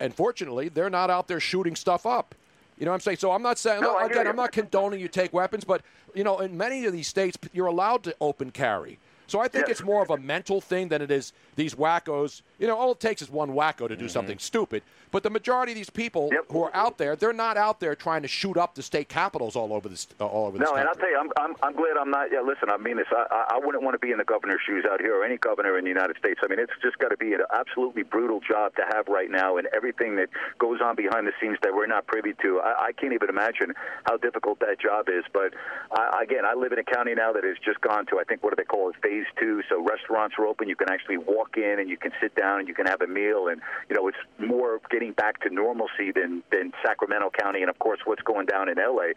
and 0.00 0.14
fortunately, 0.14 0.70
they're 0.70 0.90
not 0.90 1.10
out 1.10 1.28
there 1.28 1.38
shooting 1.40 1.76
stuff 1.76 2.06
up. 2.06 2.34
You 2.80 2.86
know 2.86 2.92
what 2.92 2.96
I'm 2.96 3.00
saying? 3.00 3.18
So 3.18 3.30
I'm 3.30 3.42
not 3.42 3.58
saying 3.58 3.82
No, 3.82 3.98
again. 3.98 4.26
I'm 4.26 4.36
not 4.36 4.52
condoning 4.52 5.00
you 5.00 5.08
take 5.08 5.34
weapons, 5.34 5.64
but 5.64 5.82
you 6.14 6.24
know, 6.24 6.38
in 6.38 6.56
many 6.56 6.86
of 6.86 6.94
these 6.94 7.06
states, 7.06 7.36
you're 7.52 7.66
allowed 7.66 8.02
to 8.04 8.16
open 8.22 8.50
carry. 8.50 8.98
So 9.26 9.38
I 9.38 9.48
think 9.48 9.68
it's 9.68 9.84
more 9.84 10.02
of 10.02 10.08
a 10.08 10.16
mental 10.16 10.62
thing 10.62 10.88
than 10.88 11.02
it 11.02 11.10
is 11.10 11.34
these 11.56 11.74
wackos. 11.74 12.40
You 12.60 12.66
know, 12.66 12.76
all 12.76 12.92
it 12.92 13.00
takes 13.00 13.22
is 13.22 13.30
one 13.30 13.50
wacko 13.52 13.88
to 13.88 13.96
do 13.96 14.06
something 14.06 14.38
stupid. 14.38 14.82
But 15.12 15.24
the 15.24 15.30
majority 15.30 15.72
of 15.72 15.76
these 15.76 15.90
people 15.90 16.30
who 16.52 16.62
are 16.62 16.70
out 16.72 16.98
there, 16.98 17.16
they're 17.16 17.32
not 17.32 17.56
out 17.56 17.80
there 17.80 17.96
trying 17.96 18.22
to 18.22 18.28
shoot 18.28 18.56
up 18.56 18.74
the 18.76 18.82
state 18.82 19.08
capitals 19.08 19.56
all 19.56 19.72
over 19.72 19.88
the 19.88 20.06
uh, 20.20 20.26
all 20.26 20.46
over 20.46 20.56
the 20.58 20.62
No, 20.62 20.70
country. 20.72 20.80
and 20.82 20.88
I'll 20.88 20.94
tell 20.94 21.10
you, 21.10 21.18
I'm, 21.18 21.30
I'm, 21.36 21.56
I'm 21.64 21.72
glad 21.74 21.96
I'm 21.98 22.10
not. 22.10 22.30
Yeah, 22.30 22.42
listen, 22.42 22.70
I 22.70 22.76
mean 22.76 22.96
this. 22.98 23.06
I, 23.10 23.24
I- 23.30 23.46
I 23.54 23.58
wouldn't 23.58 23.82
want 23.82 23.94
to 23.94 23.98
be 23.98 24.12
in 24.12 24.18
the 24.18 24.24
governor's 24.24 24.60
shoes 24.64 24.84
out 24.88 25.00
here 25.00 25.16
or 25.20 25.24
any 25.24 25.36
governor 25.36 25.76
in 25.78 25.82
the 25.84 25.90
United 25.90 26.16
States. 26.18 26.38
I 26.44 26.46
mean, 26.46 26.60
it's 26.60 26.72
just 26.82 26.98
got 26.98 27.08
to 27.08 27.16
be 27.16 27.32
an 27.34 27.40
absolutely 27.52 28.04
brutal 28.04 28.38
job 28.40 28.76
to 28.76 28.82
have 28.94 29.08
right 29.08 29.28
now, 29.30 29.56
and 29.56 29.66
everything 29.74 30.14
that 30.16 30.28
goes 30.58 30.80
on 30.80 30.94
behind 30.94 31.26
the 31.26 31.32
scenes 31.40 31.58
that 31.62 31.74
we're 31.74 31.86
not 31.88 32.06
privy 32.06 32.34
to. 32.42 32.60
I, 32.60 32.88
I 32.88 32.92
can't 32.92 33.12
even 33.12 33.28
imagine 33.28 33.72
how 34.04 34.18
difficult 34.18 34.60
that 34.60 34.78
job 34.78 35.08
is. 35.08 35.24
But 35.32 35.54
I, 35.90 36.22
again, 36.22 36.44
I 36.46 36.54
live 36.54 36.70
in 36.72 36.78
a 36.78 36.84
county 36.84 37.14
now 37.14 37.32
that 37.32 37.42
has 37.42 37.56
just 37.64 37.80
gone 37.80 38.06
to, 38.06 38.20
I 38.20 38.24
think, 38.24 38.44
what 38.44 38.50
do 38.50 38.56
they 38.56 38.64
call 38.68 38.90
it, 38.90 38.96
phase 39.02 39.26
two. 39.40 39.62
So 39.68 39.82
restaurants 39.82 40.36
are 40.38 40.46
open. 40.46 40.68
You 40.68 40.76
can 40.76 40.88
actually 40.90 41.18
walk 41.18 41.56
in 41.56 41.80
and 41.80 41.88
you 41.90 41.96
can 41.96 42.12
sit 42.20 42.34
down 42.36 42.49
and 42.58 42.68
you 42.68 42.74
can 42.74 42.86
have 42.86 43.00
a 43.00 43.06
meal, 43.06 43.48
and 43.48 43.60
you 43.88 43.96
know, 43.96 44.08
it's 44.08 44.18
more 44.38 44.80
getting 44.90 45.12
back 45.12 45.40
to 45.42 45.50
normalcy 45.50 46.12
than 46.14 46.42
than 46.50 46.72
Sacramento 46.84 47.30
County, 47.38 47.60
and 47.60 47.70
of 47.70 47.78
course, 47.78 48.00
what's 48.04 48.22
going 48.22 48.46
down 48.46 48.68
in 48.68 48.76
LA. 48.76 49.12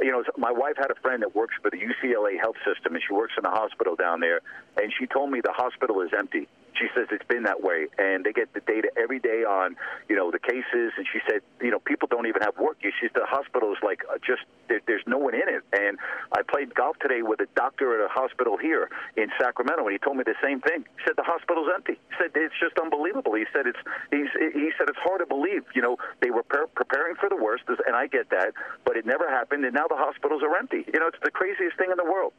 You 0.00 0.12
know, 0.12 0.24
my 0.36 0.52
wife 0.52 0.76
had 0.76 0.90
a 0.90 1.00
friend 1.00 1.22
that 1.22 1.34
works 1.34 1.54
for 1.62 1.70
the 1.70 1.78
UCLA 1.78 2.38
Health 2.40 2.56
System, 2.64 2.94
and 2.94 3.02
she 3.06 3.14
works 3.14 3.34
in 3.36 3.42
the 3.42 3.50
hospital 3.50 3.96
down 3.96 4.20
there, 4.20 4.40
and 4.76 4.92
she 4.98 5.06
told 5.06 5.30
me 5.30 5.40
the 5.40 5.52
hospital 5.52 6.00
is 6.00 6.10
empty. 6.16 6.48
She 6.78 6.86
says 6.94 7.08
it's 7.10 7.26
been 7.26 7.42
that 7.42 7.62
way, 7.62 7.88
and 7.98 8.24
they 8.24 8.32
get 8.32 8.52
the 8.54 8.60
data 8.60 8.88
every 8.96 9.18
day 9.18 9.42
on, 9.42 9.76
you 10.08 10.16
know, 10.16 10.30
the 10.30 10.38
cases. 10.38 10.92
And 10.96 11.06
she 11.10 11.18
said, 11.28 11.42
you 11.60 11.70
know, 11.70 11.78
people 11.78 12.08
don't 12.08 12.26
even 12.26 12.42
have 12.42 12.56
work. 12.56 12.78
She 12.80 12.92
said 13.00 13.10
the 13.14 13.26
hospital 13.26 13.72
is 13.72 13.78
like 13.82 14.02
uh, 14.08 14.18
just 14.24 14.42
there, 14.68 14.80
there's 14.86 15.02
no 15.06 15.18
one 15.18 15.34
in 15.34 15.48
it. 15.48 15.62
And 15.72 15.98
I 16.32 16.42
played 16.42 16.74
golf 16.74 16.98
today 17.00 17.22
with 17.22 17.40
a 17.40 17.48
doctor 17.54 17.98
at 17.98 18.04
a 18.04 18.08
hospital 18.08 18.56
here 18.56 18.88
in 19.16 19.28
Sacramento, 19.38 19.82
and 19.84 19.92
he 19.92 19.98
told 19.98 20.16
me 20.16 20.24
the 20.24 20.38
same 20.42 20.60
thing. 20.60 20.84
He 20.96 21.02
said 21.04 21.14
the 21.16 21.26
hospital's 21.26 21.68
empty. 21.74 21.98
He 22.10 22.14
said 22.18 22.30
it's 22.34 22.54
just 22.60 22.78
unbelievable. 22.78 23.34
He 23.34 23.44
said 23.52 23.66
it's 23.66 23.80
he's, 24.10 24.30
he 24.38 24.70
said 24.78 24.88
it's 24.88 25.02
hard 25.02 25.20
to 25.20 25.26
believe. 25.26 25.64
You 25.74 25.82
know, 25.82 25.96
they 26.22 26.30
were 26.30 26.44
pre- 26.44 26.70
preparing 26.74 27.16
for 27.16 27.28
the 27.28 27.36
worst, 27.36 27.64
and 27.68 27.96
I 27.96 28.06
get 28.06 28.30
that, 28.30 28.54
but 28.84 28.96
it 28.96 29.06
never 29.06 29.28
happened, 29.28 29.64
and 29.64 29.74
now 29.74 29.86
the 29.88 29.98
hospitals 29.98 30.42
are 30.42 30.56
empty. 30.56 30.84
You 30.92 31.00
know, 31.00 31.08
it's 31.08 31.22
the 31.22 31.30
craziest 31.30 31.76
thing 31.76 31.90
in 31.90 31.96
the 31.96 32.04
world. 32.04 32.32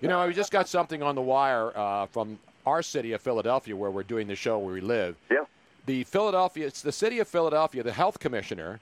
You 0.00 0.08
know, 0.08 0.26
we 0.26 0.32
just 0.32 0.52
got 0.52 0.68
something 0.68 1.02
on 1.02 1.14
the 1.14 1.22
wire 1.22 1.76
uh, 1.76 2.06
from 2.06 2.38
our 2.66 2.82
city 2.82 3.12
of 3.12 3.20
Philadelphia, 3.20 3.74
where 3.76 3.90
we're 3.90 4.02
doing 4.02 4.26
the 4.28 4.36
show 4.36 4.58
where 4.58 4.74
we 4.74 4.80
live. 4.80 5.16
Yeah. 5.30 5.44
The 5.86 6.04
Philadelphia, 6.04 6.66
it's 6.66 6.82
the 6.82 6.92
city 6.92 7.18
of 7.18 7.28
Philadelphia. 7.28 7.82
The 7.82 7.92
health 7.92 8.18
commissioner. 8.18 8.80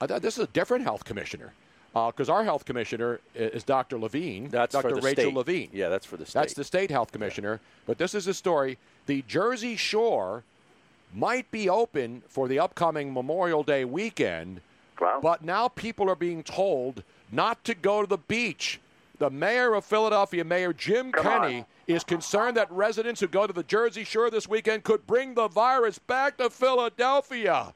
I 0.00 0.06
thought 0.06 0.22
this 0.22 0.38
is 0.38 0.44
a 0.44 0.48
different 0.48 0.84
health 0.84 1.04
commissioner, 1.04 1.52
uh, 1.94 2.08
because 2.08 2.28
our 2.28 2.44
health 2.44 2.64
commissioner 2.64 3.20
is 3.34 3.64
Dr. 3.64 3.98
Levine. 3.98 4.48
That's 4.48 4.72
Dr. 4.72 4.88
for 4.90 4.94
the 4.94 5.00
Rachel 5.00 5.24
state. 5.24 5.34
Levine. 5.34 5.70
Yeah, 5.72 5.88
that's 5.88 6.06
for 6.06 6.16
the 6.16 6.26
state. 6.26 6.40
That's 6.40 6.54
the 6.54 6.64
state 6.64 6.90
health 6.90 7.12
commissioner. 7.12 7.60
But 7.86 7.98
this 7.98 8.14
is 8.14 8.26
a 8.26 8.34
story. 8.34 8.78
The 9.06 9.22
Jersey 9.26 9.76
Shore 9.76 10.44
might 11.14 11.50
be 11.50 11.68
open 11.68 12.22
for 12.28 12.48
the 12.48 12.58
upcoming 12.58 13.12
Memorial 13.12 13.62
Day 13.62 13.84
weekend. 13.84 14.60
Wow. 15.00 15.20
But 15.22 15.42
now 15.44 15.68
people 15.68 16.10
are 16.10 16.16
being 16.16 16.42
told 16.42 17.02
not 17.32 17.64
to 17.64 17.74
go 17.74 18.02
to 18.02 18.06
the 18.08 18.18
beach. 18.18 18.80
The 19.18 19.30
mayor 19.30 19.74
of 19.74 19.84
Philadelphia, 19.84 20.42
Mayor 20.44 20.72
Jim 20.72 21.12
Kenney, 21.12 21.66
is 21.86 22.02
concerned 22.02 22.56
that 22.56 22.70
residents 22.72 23.20
who 23.20 23.28
go 23.28 23.46
to 23.46 23.52
the 23.52 23.62
Jersey 23.62 24.02
Shore 24.02 24.28
this 24.28 24.48
weekend 24.48 24.82
could 24.82 25.06
bring 25.06 25.34
the 25.34 25.46
virus 25.46 25.98
back 26.00 26.36
to 26.38 26.50
Philadelphia. 26.50 27.72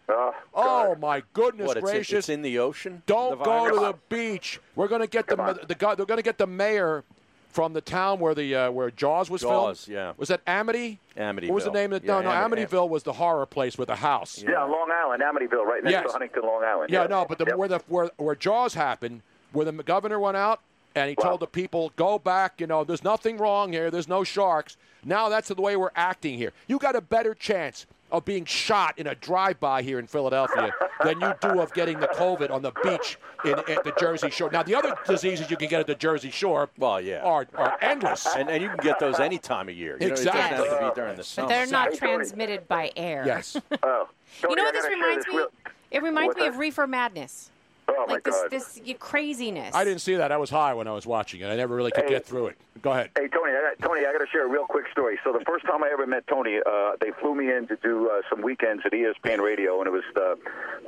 Oh, 0.55 0.97
my 1.01 1.23
goodness 1.35 1.69
What, 1.69 1.77
it's 1.77 1.87
in- 1.89 1.95
gracious! 1.95 2.19
it's 2.19 2.29
in 2.29 2.43
the 2.43 2.59
ocean, 2.59 3.03
Don't 3.07 3.39
the 3.39 3.45
go 3.45 3.69
to 3.69 3.75
virus? 3.77 3.95
the 4.09 4.15
beach. 4.17 4.61
We're 4.75 4.89
going 4.89 5.01
to 5.03 5.07
get 5.07 5.29
the 5.29 5.37
the 5.69 5.75
guy. 5.77 5.95
They're 5.95 6.07
going 6.07 6.19
to 6.19 6.23
get 6.25 6.39
the 6.39 6.47
mayor 6.47 7.05
from 7.51 7.73
the 7.73 7.81
town 7.81 8.19
where 8.19 8.35
the 8.35 8.55
uh, 8.55 8.71
where 8.73 8.91
Jaws 8.91 9.31
was 9.31 9.43
Jaws, 9.43 9.85
filmed. 9.85 9.97
yeah. 9.97 10.13
Was 10.17 10.29
that 10.29 10.41
Amity? 10.47 10.99
Amityville. 11.17 11.49
What 11.49 11.55
was 11.55 11.65
the 11.65 11.71
name 11.71 11.93
of 11.93 12.03
the? 12.03 12.09
Yeah, 12.09 12.15
no, 12.21 12.23
no, 12.23 12.31
Am- 12.31 12.51
Amityville 12.51 12.89
was 12.89 13.05
the 13.05 13.13
horror 13.13 13.47
place 13.47 13.79
with 13.79 13.89
the 13.89 13.97
house. 13.97 14.43
Yeah, 14.47 14.65
Long 14.65 14.91
Island, 14.93 15.23
Amityville, 15.23 15.65
right 15.65 15.83
next 15.85 15.93
Yes. 15.93 16.07
to 16.07 16.13
Huntington, 16.13 16.43
Long 16.43 16.65
Island. 16.65 16.91
Yeah, 16.91 17.07
no, 17.07 17.25
but 17.25 17.39
the, 17.39 17.45
where 17.57 17.69
the 17.69 17.79
where, 17.89 18.11
where 18.17 18.35
Jaws 18.35 18.75
happened, 18.75 19.23
where 19.53 19.65
the 19.65 19.73
governor 19.85 20.19
went 20.19 20.37
out 20.37 20.61
and 20.95 21.09
he 21.09 21.17
told 21.17 21.41
the 21.41 21.47
people, 21.47 21.93
"Go 21.97 22.19
back. 22.19 22.61
You 22.61 22.67
know, 22.67 22.85
there's 22.85 23.05
nothing 23.05 23.37
wrong 23.39 23.73
here. 23.73 23.91
There's 23.91 24.09
no 24.09 24.25
sharks." 24.25 24.77
Now 25.05 25.29
that's 25.29 25.49
the 25.49 25.61
way 25.61 25.77
we're 25.77 25.91
acting 25.95 26.37
here. 26.39 26.53
You 26.67 26.79
got 26.79 26.97
a 26.97 27.01
better 27.01 27.35
chance 27.35 27.87
of 28.11 28.25
being 28.25 28.45
shot 28.47 28.99
in 28.99 29.07
a 29.07 29.15
drive-by 29.15 29.83
here 29.83 29.99
in 29.99 30.07
Philadelphia 30.07 30.73
than 31.05 31.21
you 31.21 31.31
do 31.43 31.61
of 31.61 31.73
getting 31.75 32.01
the 32.01 32.07
COVID 32.09 32.51
on 32.51 32.63
the 32.63 32.73
beach 32.83 33.19
in 33.45 33.59
at 33.71 33.85
the 33.85 33.93
Jersey 33.99 34.31
Shore. 34.31 34.51
Now 34.51 34.63
the 34.63 34.75
other 34.75 34.95
diseases 35.07 35.51
you 35.51 35.59
can 35.59 35.69
get 35.69 35.81
at 35.81 35.87
the 35.87 35.95
Jersey 35.95 36.31
Shore, 36.31 36.71
well, 36.79 37.03
yeah, 37.03 37.21
are, 37.23 37.47
are 37.55 37.77
endless. 37.83 38.27
And, 38.35 38.49
and 38.49 38.63
you 38.63 38.71
can 38.71 38.79
get 38.79 38.99
those 38.99 39.21
any 39.21 39.37
time 39.37 39.69
of 39.69 39.75
year. 39.75 39.99
You 40.01 40.07
know, 40.09 40.13
Exactly. 40.15 40.41
It 40.41 40.51
doesn't 40.51 40.71
have 40.71 40.81
to 40.81 40.91
be 40.91 41.01
during 41.03 41.17
the 41.17 41.33
But 41.37 41.49
they're 41.49 41.67
not 41.67 41.95
transmitted 41.95 42.67
by 42.67 42.93
air. 42.97 43.25
Yes. 43.27 43.57
oh. 43.83 44.09
You 44.43 44.55
know 44.57 44.63
what 44.65 44.73
this 44.75 44.87
reminds 44.89 45.25
this 45.27 45.35
me? 45.35 45.39
real- 45.41 45.53
It 45.91 46.03
reminds 46.03 46.27
What's 46.29 46.41
me 46.41 46.47
of? 46.47 46.59
Reefer 46.59 46.87
Madness. 46.87 47.51
Oh 47.89 48.05
my 48.07 48.15
like 48.15 48.25
this, 48.25 48.35
God. 48.35 48.51
this 48.51 48.81
craziness. 48.99 49.75
I 49.75 49.85
didn't 49.85 50.01
see 50.01 50.15
that. 50.17 50.31
I 50.33 50.37
was 50.37 50.51
high 50.51 50.75
when 50.75 50.87
I 50.87 50.93
was 50.93 51.07
watching 51.07 51.41
it. 51.41 51.47
I 51.47 51.57
never 51.57 51.75
really 51.75 51.91
could 51.91 52.05
Hey. 52.05 52.11
get 52.11 52.27
through 52.27 52.49
it. 52.49 52.57
Go 52.81 52.93
ahead. 52.93 53.11
Hey 53.19 53.27
Tony, 53.27 53.51
I 53.53 53.75
got, 53.75 53.89
Tony, 53.89 54.07
I 54.07 54.13
got 54.13 54.19
to 54.19 54.27
share 54.31 54.47
a 54.47 54.49
real 54.49 54.65
quick 54.67 54.85
story. 54.93 55.19
So 55.25 55.33
the 55.33 55.45
first 55.45 55.65
time 55.67 55.83
I 55.83 55.91
ever 55.93 56.07
met 56.07 56.27
Tony, 56.29 56.59
uh, 56.65 56.93
they 57.01 57.11
flew 57.21 57.35
me 57.35 57.53
in 57.53 57.67
to 57.69 57.77
do 57.83 58.09
uh, 58.09 58.23
some 58.31 58.41
weekends 58.41 58.85
at 58.87 58.93
ESPN 58.93 59.41
Radio, 59.41 59.81
and 59.81 59.89
it 59.89 59.91
was 59.91 60.05
uh, 60.15 60.37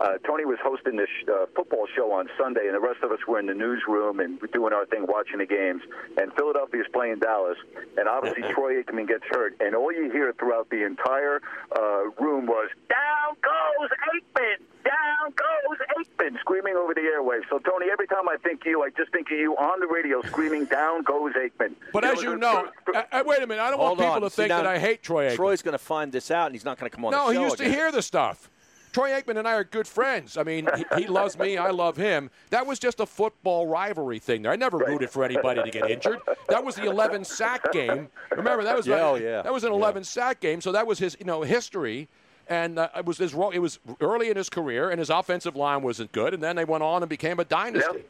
uh, 0.01 0.19
Tony 0.25 0.45
was 0.45 0.59
hosting 0.63 0.97
this 0.97 1.09
uh, 1.29 1.47
football 1.57 1.87
show 1.97 2.13
on 2.13 2.29
Sunday, 2.39 2.67
and 2.67 2.75
the 2.77 2.81
rest 2.81 3.03
of 3.03 3.11
us 3.11 3.19
were 3.27 3.41
in 3.41 3.47
the 3.47 3.55
newsroom 3.55 4.21
and 4.21 4.39
doing 4.53 4.73
our 4.73 4.87
thing, 4.87 5.05
watching 5.09 5.39
the 5.39 5.47
games. 5.47 5.83
And 6.17 6.33
Philadelphia's 6.35 6.87
playing 6.93 7.19
Dallas, 7.19 7.59
and 7.99 8.07
obviously 8.09 8.43
Troy 8.53 8.81
Aikman 8.83 9.09
gets 9.09 9.25
hurt, 9.29 9.57
and 9.59 9.75
all 9.75 9.93
you 9.93 10.11
hear 10.13 10.33
throughout 10.39 10.71
the 10.71 10.85
entire 10.87 11.41
uh, 11.77 12.05
room 12.23 12.47
was 12.47 12.69
"Down 12.89 13.35
goes 13.43 13.91
Aikman." 14.15 14.63
Down 14.83 15.35
goes 15.37 15.79
Aikman, 15.99 16.39
screaming 16.41 16.75
over 16.75 16.89
the 16.94 17.00
airwaves. 17.00 17.48
So, 17.48 17.59
Tony, 17.59 17.87
every 17.92 18.07
time 18.07 18.29
I 18.29 18.37
think 18.37 18.61
of 18.62 18.66
you, 18.66 18.83
I 18.83 18.90
just 18.96 19.12
think 19.12 19.31
of 19.31 19.38
you 19.38 19.57
on 19.57 19.81
the 19.81 19.87
radio 19.87 20.22
screaming, 20.22 20.64
"Down 20.66 21.03
goes 21.03 21.33
Aikman." 21.35 21.74
But 21.92 22.05
as 22.05 22.22
you 22.22 22.37
know, 22.37 22.68
uh, 22.94 23.03
uh, 23.12 23.22
wait 23.26 23.42
a 23.42 23.46
minute. 23.46 23.62
I 23.62 23.70
don't 23.70 23.79
Hold 23.79 23.98
want 23.98 24.00
people 24.00 24.14
on. 24.14 24.22
to 24.22 24.31
See, 24.31 24.37
think 24.42 24.48
now, 24.50 24.59
that 24.59 24.66
I 24.66 24.79
hate 24.79 25.03
Troy 25.03 25.31
Aikman. 25.31 25.37
Troy's 25.37 25.62
going 25.62 25.72
to 25.72 25.79
find 25.79 26.12
this 26.12 26.31
out, 26.31 26.46
and 26.46 26.55
he's 26.55 26.64
not 26.64 26.79
going 26.79 26.90
to 26.90 26.94
come 26.94 27.05
on 27.05 27.12
no, 27.12 27.26
the 27.26 27.33
he 27.33 27.37
show 27.38 27.44
used 27.44 27.59
to 27.59 27.68
hear 27.68 27.90
the 27.92 28.03
stuff. 28.03 28.50
Troy 28.92 29.11
Aikman 29.11 29.37
and 29.38 29.46
I 29.46 29.53
are 29.55 29.64
good 29.64 29.87
friends. 29.87 30.37
I 30.37 30.42
mean, 30.42 30.68
he, 30.76 31.03
he 31.03 31.07
loves 31.07 31.38
me, 31.38 31.57
I 31.57 31.70
love 31.70 31.96
him. 31.96 32.31
That 32.50 32.66
was 32.66 32.79
just 32.79 32.98
a 32.98 33.07
football 33.07 33.66
rivalry 33.68 34.18
thing 34.18 34.42
there. 34.42 34.50
I 34.53 34.57
never 34.57 34.79
rooted 34.79 35.11
for 35.11 35.24
anybody 35.24 35.62
to 35.62 35.70
get 35.70 35.88
injured. 35.88 36.18
That 36.48 36.64
was 36.64 36.74
the 36.74 36.87
11 36.87 37.24
sack 37.24 37.70
game. 37.72 38.09
Remember 38.33 38.64
that 38.64 38.76
was 38.76 38.87
Yeah, 38.87 39.07
oh, 39.07 39.14
yeah. 39.22 39.42
that 39.42 39.53
was 39.53 39.62
an 39.64 39.72
11 39.72 40.03
sack 40.05 40.40
game. 40.40 40.61
So 40.61 40.72
that 40.72 40.87
was 40.87 40.98
his 40.98 41.16
you 41.20 41.26
know 41.26 41.42
history. 41.42 42.09
And 42.51 42.79
uh, 42.81 42.89
it 42.97 43.07
was 43.07 43.17
his 43.19 43.33
it 43.33 43.61
was 43.61 43.79
early 44.01 44.29
in 44.29 44.37
his 44.37 44.51
career, 44.51 44.91
and 44.91 44.99
his 44.99 45.09
offensive 45.09 45.55
line 45.55 45.83
wasn't 45.83 46.11
good. 46.11 46.35
And 46.35 46.43
then 46.43 46.57
they 46.57 46.65
went 46.65 46.83
on 46.83 47.03
and 47.03 47.09
became 47.09 47.39
a 47.39 47.45
dynasty. 47.45 48.05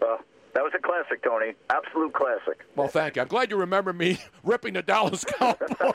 Uh, 0.00 0.16
that 0.54 0.62
was 0.62 0.72
a 0.74 0.78
classic, 0.78 1.22
Tony. 1.22 1.52
Absolute 1.68 2.14
classic. 2.14 2.64
Well, 2.76 2.88
thank 2.88 3.16
you. 3.16 3.22
I'm 3.22 3.28
glad 3.28 3.50
you 3.50 3.58
remember 3.58 3.92
me 3.92 4.18
ripping 4.42 4.72
the 4.74 4.82
Dallas 4.82 5.24
Cowboys. 5.38 5.68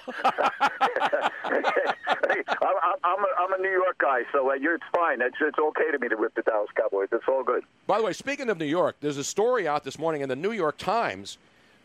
Hey, 2.29 2.43
I'm, 2.61 2.75
I'm, 3.03 3.19
a, 3.19 3.27
I'm 3.39 3.53
a 3.53 3.57
New 3.61 3.71
York 3.71 3.97
guy, 3.97 4.21
so 4.31 4.49
uh, 4.49 4.53
it's 4.55 4.83
fine. 4.95 5.19
It's, 5.21 5.35
it's 5.41 5.57
okay 5.57 5.89
to 5.91 5.97
me 5.99 6.09
to 6.09 6.15
rip 6.15 6.35
the 6.35 6.41
Dallas 6.43 6.69
Cowboys. 6.75 7.07
It's 7.11 7.23
all 7.27 7.43
good. 7.43 7.63
By 7.87 7.97
the 7.97 8.03
way, 8.03 8.13
speaking 8.13 8.49
of 8.49 8.57
New 8.59 8.65
York, 8.65 8.97
there's 9.01 9.17
a 9.17 9.23
story 9.23 9.67
out 9.67 9.83
this 9.83 9.97
morning 9.97 10.21
in 10.21 10.29
the 10.29 10.35
New 10.35 10.51
York 10.51 10.77
Times 10.77 11.37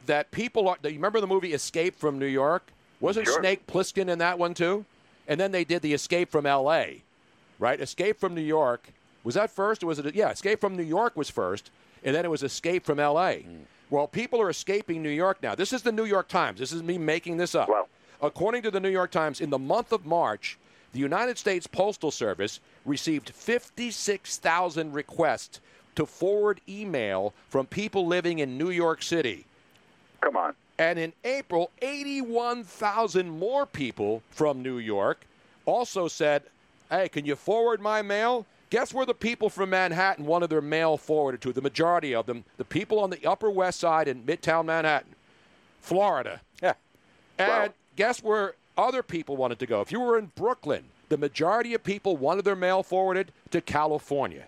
that 0.07 0.31
people 0.31 0.69
are. 0.69 0.77
Do 0.83 0.91
you 0.91 0.97
remember 0.97 1.21
the 1.21 1.27
movie 1.27 1.55
Escape 1.55 1.97
from 1.97 2.19
New 2.19 2.27
York? 2.27 2.73
Wasn't 3.01 3.27
Sure. 3.27 3.41
Snake 3.41 3.67
Plissken 3.67 4.09
in 4.09 4.19
that 4.19 4.39
one 4.39 4.53
too? 4.55 4.85
And 5.27 5.41
then 5.41 5.53
they 5.53 5.65
did 5.65 5.83
the 5.83 5.95
Escape 5.95 6.31
from 6.31 6.47
L.A. 6.47 7.03
Right? 7.59 7.81
Escape 7.81 8.19
from 8.19 8.35
New 8.35 8.43
York 8.43 8.89
was 9.25 9.35
that 9.37 9.51
first, 9.51 9.83
or 9.83 9.87
was 9.87 9.99
it? 9.99 10.15
Yeah, 10.15 10.31
Escape 10.31 10.61
from 10.61 10.77
New 10.77 10.83
York 10.83 11.17
was 11.17 11.31
first, 11.31 11.71
and 12.05 12.15
then 12.15 12.25
it 12.27 12.31
was 12.31 12.43
Escape 12.43 12.85
from 12.85 13.01
L.A. 13.01 13.39
Mm. 13.39 13.61
Well, 13.91 14.07
people 14.07 14.41
are 14.41 14.51
escaping 14.51 15.03
New 15.03 15.09
York 15.09 15.43
now. 15.43 15.55
This 15.55 15.73
is 15.73 15.83
the 15.83 15.93
New 15.93 16.05
York 16.05 16.29
Times. 16.29 16.61
This 16.61 16.73
is 16.73 16.83
me 16.83 16.99
making 16.99 17.39
this 17.39 17.55
up. 17.55 17.71
According 18.21 18.63
to 18.63 18.71
the 18.71 18.81
New 18.81 18.89
York 18.91 19.11
Times, 19.11 19.41
in 19.41 19.51
the 19.51 19.59
month 19.59 19.93
of 19.93 20.05
March, 20.05 20.59
the 20.93 20.99
United 20.99 21.39
States 21.39 21.67
Postal 21.67 22.11
Service 22.11 22.61
received 22.85 23.31
56,000 23.31 24.93
requests 24.93 25.61
to 25.97 26.07
forward 26.07 26.61
email 26.69 27.35
from 27.49 27.67
people 27.67 28.07
living 28.07 28.41
in 28.41 28.59
New 28.59 28.71
York 28.71 29.03
City. 29.03 29.47
Come 30.21 30.37
on. 30.37 30.55
And 30.79 30.99
in 30.99 31.13
April, 31.25 31.71
81,000 31.81 33.31
more 33.31 33.65
people 33.65 34.23
from 34.31 34.63
New 34.63 34.79
York 34.79 35.27
also 35.67 36.09
said, 36.09 36.43
Hey, 36.91 37.09
can 37.09 37.25
you 37.25 37.37
forward 37.37 37.81
my 37.81 38.03
mail? 38.03 38.47
Guess 38.71 38.93
where 38.93 39.07
the 39.07 39.15
people 39.15 39.49
from 39.49 39.71
Manhattan 39.71 40.27
wanted 40.27 40.51
their 40.51 40.61
mail 40.61 40.97
forwarded 40.97 41.41
to? 41.43 41.53
The 41.53 41.63
majority 41.63 42.15
of 42.15 42.27
them, 42.27 42.45
the 42.57 42.65
people 42.65 42.99
on 42.99 43.11
the 43.11 43.25
Upper 43.25 43.51
West 43.51 43.81
Side 43.81 44.09
in 44.09 44.23
Midtown 44.25 44.65
Manhattan, 44.67 45.15
Florida. 45.81 46.41
Yeah. 46.63 46.75
And 47.39 47.73
guess 47.97 48.23
where 48.23 48.55
other 48.77 49.03
people 49.03 49.37
wanted 49.37 49.59
to 49.61 49.67
go? 49.67 49.81
If 49.81 49.93
you 49.93 50.01
were 50.01 50.19
in 50.19 50.33
Brooklyn, 50.35 50.85
the 51.09 51.17
majority 51.17 51.75
of 51.75 51.85
people 51.85 52.17
wanted 52.17 52.45
their 52.45 52.57
mail 52.57 52.83
forwarded 52.83 53.33
to 53.51 53.61
California. 53.61 54.45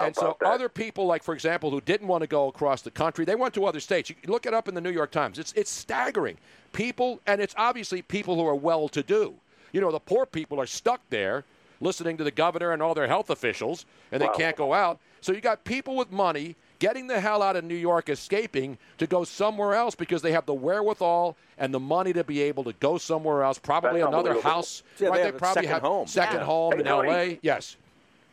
And 0.00 0.14
so 0.14 0.36
other 0.44 0.68
people, 0.68 1.06
like 1.06 1.22
for 1.22 1.34
example, 1.34 1.70
who 1.70 1.80
didn't 1.80 2.06
want 2.08 2.22
to 2.22 2.26
go 2.26 2.48
across 2.48 2.82
the 2.82 2.90
country, 2.90 3.24
they 3.24 3.34
went 3.34 3.54
to 3.54 3.64
other 3.66 3.80
states. 3.80 4.10
You 4.10 4.16
look 4.26 4.46
it 4.46 4.54
up 4.54 4.68
in 4.68 4.74
the 4.74 4.80
New 4.80 4.90
York 4.90 5.10
Times. 5.10 5.38
It's 5.38 5.52
it's 5.54 5.70
staggering. 5.70 6.36
People, 6.72 7.20
and 7.26 7.40
it's 7.40 7.54
obviously 7.56 8.02
people 8.02 8.36
who 8.36 8.46
are 8.46 8.54
well-to-do. 8.54 9.34
You 9.72 9.80
know, 9.80 9.90
the 9.90 10.00
poor 10.00 10.26
people 10.26 10.60
are 10.60 10.66
stuck 10.66 11.00
there, 11.10 11.44
listening 11.80 12.16
to 12.18 12.24
the 12.24 12.30
governor 12.30 12.72
and 12.72 12.82
all 12.82 12.94
their 12.94 13.06
health 13.06 13.30
officials, 13.30 13.86
and 14.12 14.20
they 14.20 14.26
Wow. 14.26 14.32
can't 14.34 14.56
go 14.56 14.72
out. 14.74 14.98
So 15.20 15.32
you 15.32 15.40
got 15.40 15.64
people 15.64 15.96
with 15.96 16.12
money 16.12 16.56
getting 16.78 17.06
the 17.08 17.18
hell 17.20 17.42
out 17.42 17.56
of 17.56 17.64
New 17.64 17.74
York, 17.74 18.08
escaping 18.08 18.78
to 18.98 19.06
go 19.06 19.24
somewhere 19.24 19.74
else 19.74 19.94
because 19.96 20.22
they 20.22 20.30
have 20.32 20.46
the 20.46 20.54
wherewithal 20.54 21.36
and 21.58 21.74
the 21.74 21.80
money 21.80 22.12
to 22.12 22.22
be 22.22 22.40
able 22.42 22.62
to 22.64 22.72
go 22.74 22.98
somewhere 22.98 23.42
else. 23.42 23.58
Probably 23.58 24.00
That's 24.00 24.08
another 24.12 24.40
house. 24.40 24.82
Yeah, 24.98 25.08
right? 25.08 25.14
they 25.14 25.20
They 25.22 25.26
have 25.26 25.34
a 25.34 25.38
probably 25.38 25.54
second 25.62 25.70
have 25.72 25.82
home. 25.82 26.06
second 26.06 26.36
Yeah. 26.38 26.44
home 26.44 26.72
Hey, 26.74 26.78
in 26.80 26.84
Tony. 26.84 27.08
L.A. 27.08 27.38
Yes. 27.42 27.76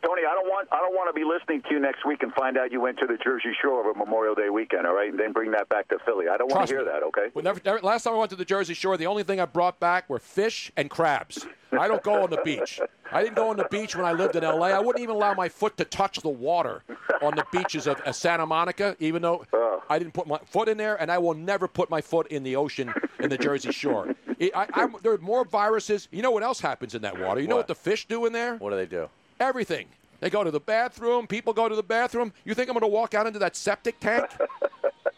Tony, 0.06 0.22
I 0.22 0.34
don't 0.34 0.46
want 0.46 0.68
I 0.70 0.78
don't 0.78 0.94
want 0.94 1.08
to 1.08 1.12
be 1.12 1.24
listening 1.24 1.62
to 1.62 1.68
you 1.74 1.80
next 1.80 2.06
week 2.06 2.22
and 2.22 2.32
find 2.34 2.56
out 2.56 2.70
you 2.70 2.80
went 2.80 2.98
to 3.00 3.06
the 3.06 3.16
Jersey 3.16 3.50
Shore 3.60 3.80
over 3.80 3.92
Memorial 3.92 4.36
Day 4.36 4.50
weekend, 4.50 4.86
all 4.86 4.94
right? 4.94 5.10
And 5.10 5.18
then 5.18 5.32
bring 5.32 5.50
that 5.50 5.68
back 5.68 5.88
to 5.88 5.98
Philly. 6.06 6.26
I 6.28 6.36
don't 6.36 6.48
want 6.48 6.68
Trust 6.68 6.70
to 6.70 6.76
hear 6.76 6.84
me. 6.84 6.90
that, 6.92 7.02
okay? 7.02 7.30
Well, 7.34 7.42
never, 7.42 7.60
never- 7.64 7.80
last 7.80 8.04
time 8.04 8.14
I 8.14 8.18
went 8.18 8.30
to 8.30 8.36
the 8.36 8.44
Jersey 8.44 8.74
Shore, 8.74 8.96
the 8.96 9.06
only 9.06 9.24
thing 9.24 9.40
I 9.40 9.46
brought 9.46 9.80
back 9.80 10.08
were 10.08 10.20
fish 10.20 10.70
and 10.76 10.88
crabs. 10.88 11.44
I 11.72 11.88
don't 11.88 12.02
go 12.04 12.22
on 12.22 12.30
the 12.30 12.40
beach. 12.44 12.80
I 13.10 13.22
didn't 13.22 13.34
go 13.34 13.50
on 13.50 13.56
the 13.56 13.66
beach 13.70 13.96
when 13.96 14.04
I 14.04 14.12
lived 14.12 14.36
in 14.36 14.44
L.A. 14.44 14.70
I 14.72 14.78
wouldn't 14.78 15.02
even 15.02 15.16
allow 15.16 15.34
my 15.34 15.48
foot 15.48 15.76
to 15.78 15.84
touch 15.84 16.20
the 16.20 16.28
water 16.28 16.84
on 17.20 17.34
the 17.34 17.44
beaches 17.52 17.88
of, 17.88 18.00
of 18.02 18.14
Santa 18.14 18.46
Monica, 18.46 18.96
even 19.00 19.22
though 19.22 19.44
oh. 19.52 19.82
I 19.90 19.98
didn't 19.98 20.14
put 20.14 20.28
my 20.28 20.38
foot 20.46 20.68
in 20.68 20.78
there, 20.78 20.94
and 21.00 21.10
I 21.10 21.18
will 21.18 21.34
never 21.34 21.66
put 21.66 21.90
my 21.90 22.00
foot 22.00 22.28
in 22.28 22.44
the 22.44 22.54
ocean 22.56 22.94
in 23.18 23.28
the 23.28 23.38
Jersey 23.38 23.72
Shore. 23.72 24.14
I, 24.40 24.50
I, 24.54 24.66
I'm, 24.74 24.94
there 25.02 25.12
are 25.12 25.18
more 25.18 25.44
viruses. 25.44 26.08
You 26.12 26.22
know 26.22 26.30
what 26.30 26.44
else 26.44 26.60
happens 26.60 26.94
in 26.94 27.02
that 27.02 27.18
water? 27.18 27.40
You 27.40 27.48
know 27.48 27.56
what, 27.56 27.68
What? 27.68 27.68
the 27.68 27.74
fish 27.74 28.06
do 28.06 28.24
in 28.26 28.32
there? 28.32 28.56
What 28.56 28.70
do 28.70 28.76
they 28.76 28.86
do? 28.86 29.08
Everything. 29.40 29.86
They 30.20 30.30
go 30.30 30.42
to 30.42 30.50
the 30.50 30.60
bathroom. 30.60 31.26
People 31.26 31.52
go 31.52 31.68
to 31.68 31.76
the 31.76 31.82
bathroom. 31.82 32.32
You 32.44 32.54
think 32.54 32.68
I'm 32.68 32.74
going 32.74 32.82
to 32.82 32.94
walk 32.94 33.14
out 33.14 33.26
into 33.26 33.38
that 33.38 33.54
septic 33.54 34.00
tank? 34.00 34.26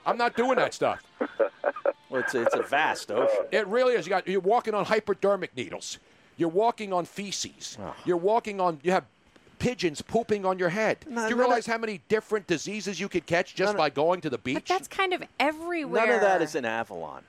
I'm 0.07 0.16
not 0.16 0.37
doing 0.37 0.57
that 0.57 0.74
stuff. 0.74 1.02
Well, 2.11 2.22
it's, 2.22 2.35
it's 2.35 2.54
a 2.54 2.62
vast 2.62 3.11
ocean. 3.11 3.46
It 3.52 3.66
really 3.66 3.94
is. 3.94 4.07
You 4.07 4.11
got 4.11 4.26
you're 4.26 4.40
walking 4.40 4.74
on 4.74 4.87
hypodermic 4.87 5.54
needles. 5.57 5.98
You're 6.38 6.48
walking 6.48 6.92
on 6.92 7.04
feces. 7.04 7.76
Oh. 7.81 7.94
You're 8.04 8.16
walking 8.16 8.61
on. 8.61 8.81
You 8.83 8.92
have 8.92 9.04
pigeons 9.59 10.00
pooping 10.00 10.46
on 10.46 10.59
your 10.59 10.70
head. 10.70 11.00
Do 11.00 11.11
you 11.11 11.16
none 11.16 11.37
realize 11.37 11.66
how 11.66 11.78
many 11.78 12.00
different 12.09 12.46
diseases 12.46 12.98
you 12.98 13.09
could 13.09 13.26
catch 13.26 13.54
just 13.54 13.76
by 13.76 13.90
going 13.90 14.20
to 14.22 14.31
the 14.31 14.38
beach? 14.38 14.54
But 14.54 14.66
that's 14.66 14.88
kind 14.88 15.12
of 15.12 15.22
everywhere. 15.38 16.07
None 16.07 16.14
of 16.14 16.20
that 16.22 16.40
is 16.40 16.54
in 16.54 16.64
Avalon. 16.64 17.24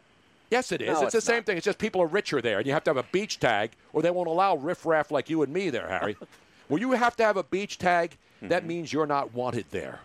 Yes, 0.50 0.72
it 0.72 0.82
is. 0.82 0.88
No, 0.88 1.04
it's, 1.04 1.12
the 1.12 1.18
it's 1.18 1.28
same 1.28 1.44
thing. 1.44 1.58
It's 1.58 1.66
just 1.66 1.78
people 1.78 2.02
are 2.02 2.08
richer 2.08 2.42
there, 2.42 2.58
and 2.58 2.66
you 2.66 2.74
have 2.74 2.84
to 2.86 2.90
have 2.90 2.98
a 2.98 3.06
beach 3.12 3.40
tag, 3.40 3.72
or 3.94 4.02
they 4.02 4.10
won't 4.10 4.28
allow 4.28 4.56
riffraff 4.56 5.12
like 5.12 5.30
you 5.30 5.44
and 5.44 5.54
me 5.54 5.70
there, 5.70 5.88
Harry. 5.88 6.18
well, 6.70 6.80
you 6.80 6.92
have 6.92 7.16
to 7.18 7.24
have 7.24 7.38
a 7.38 7.44
beach 7.44 7.78
tag. 7.78 8.16
That 8.42 8.60
mm-hmm. 8.62 8.68
means 8.68 8.94
you're 8.94 9.06
not 9.06 9.34
wanted 9.34 9.66
there. 9.72 10.00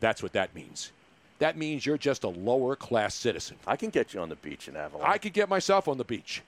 That's 0.00 0.22
what 0.22 0.32
that 0.32 0.54
means. 0.54 0.92
That 1.38 1.56
means 1.56 1.86
you're 1.86 1.98
just 1.98 2.24
a 2.24 2.28
lower 2.28 2.76
class 2.76 3.14
citizen. 3.14 3.56
I 3.66 3.76
can 3.76 3.88
get 3.88 4.12
you 4.12 4.20
on 4.20 4.28
the 4.28 4.36
beach 4.36 4.68
in 4.68 4.76
Avalon. 4.76 5.06
I 5.08 5.16
could 5.16 5.32
get 5.32 5.48
myself 5.48 5.88
on 5.88 5.96
the 5.96 6.04
beach. 6.04 6.42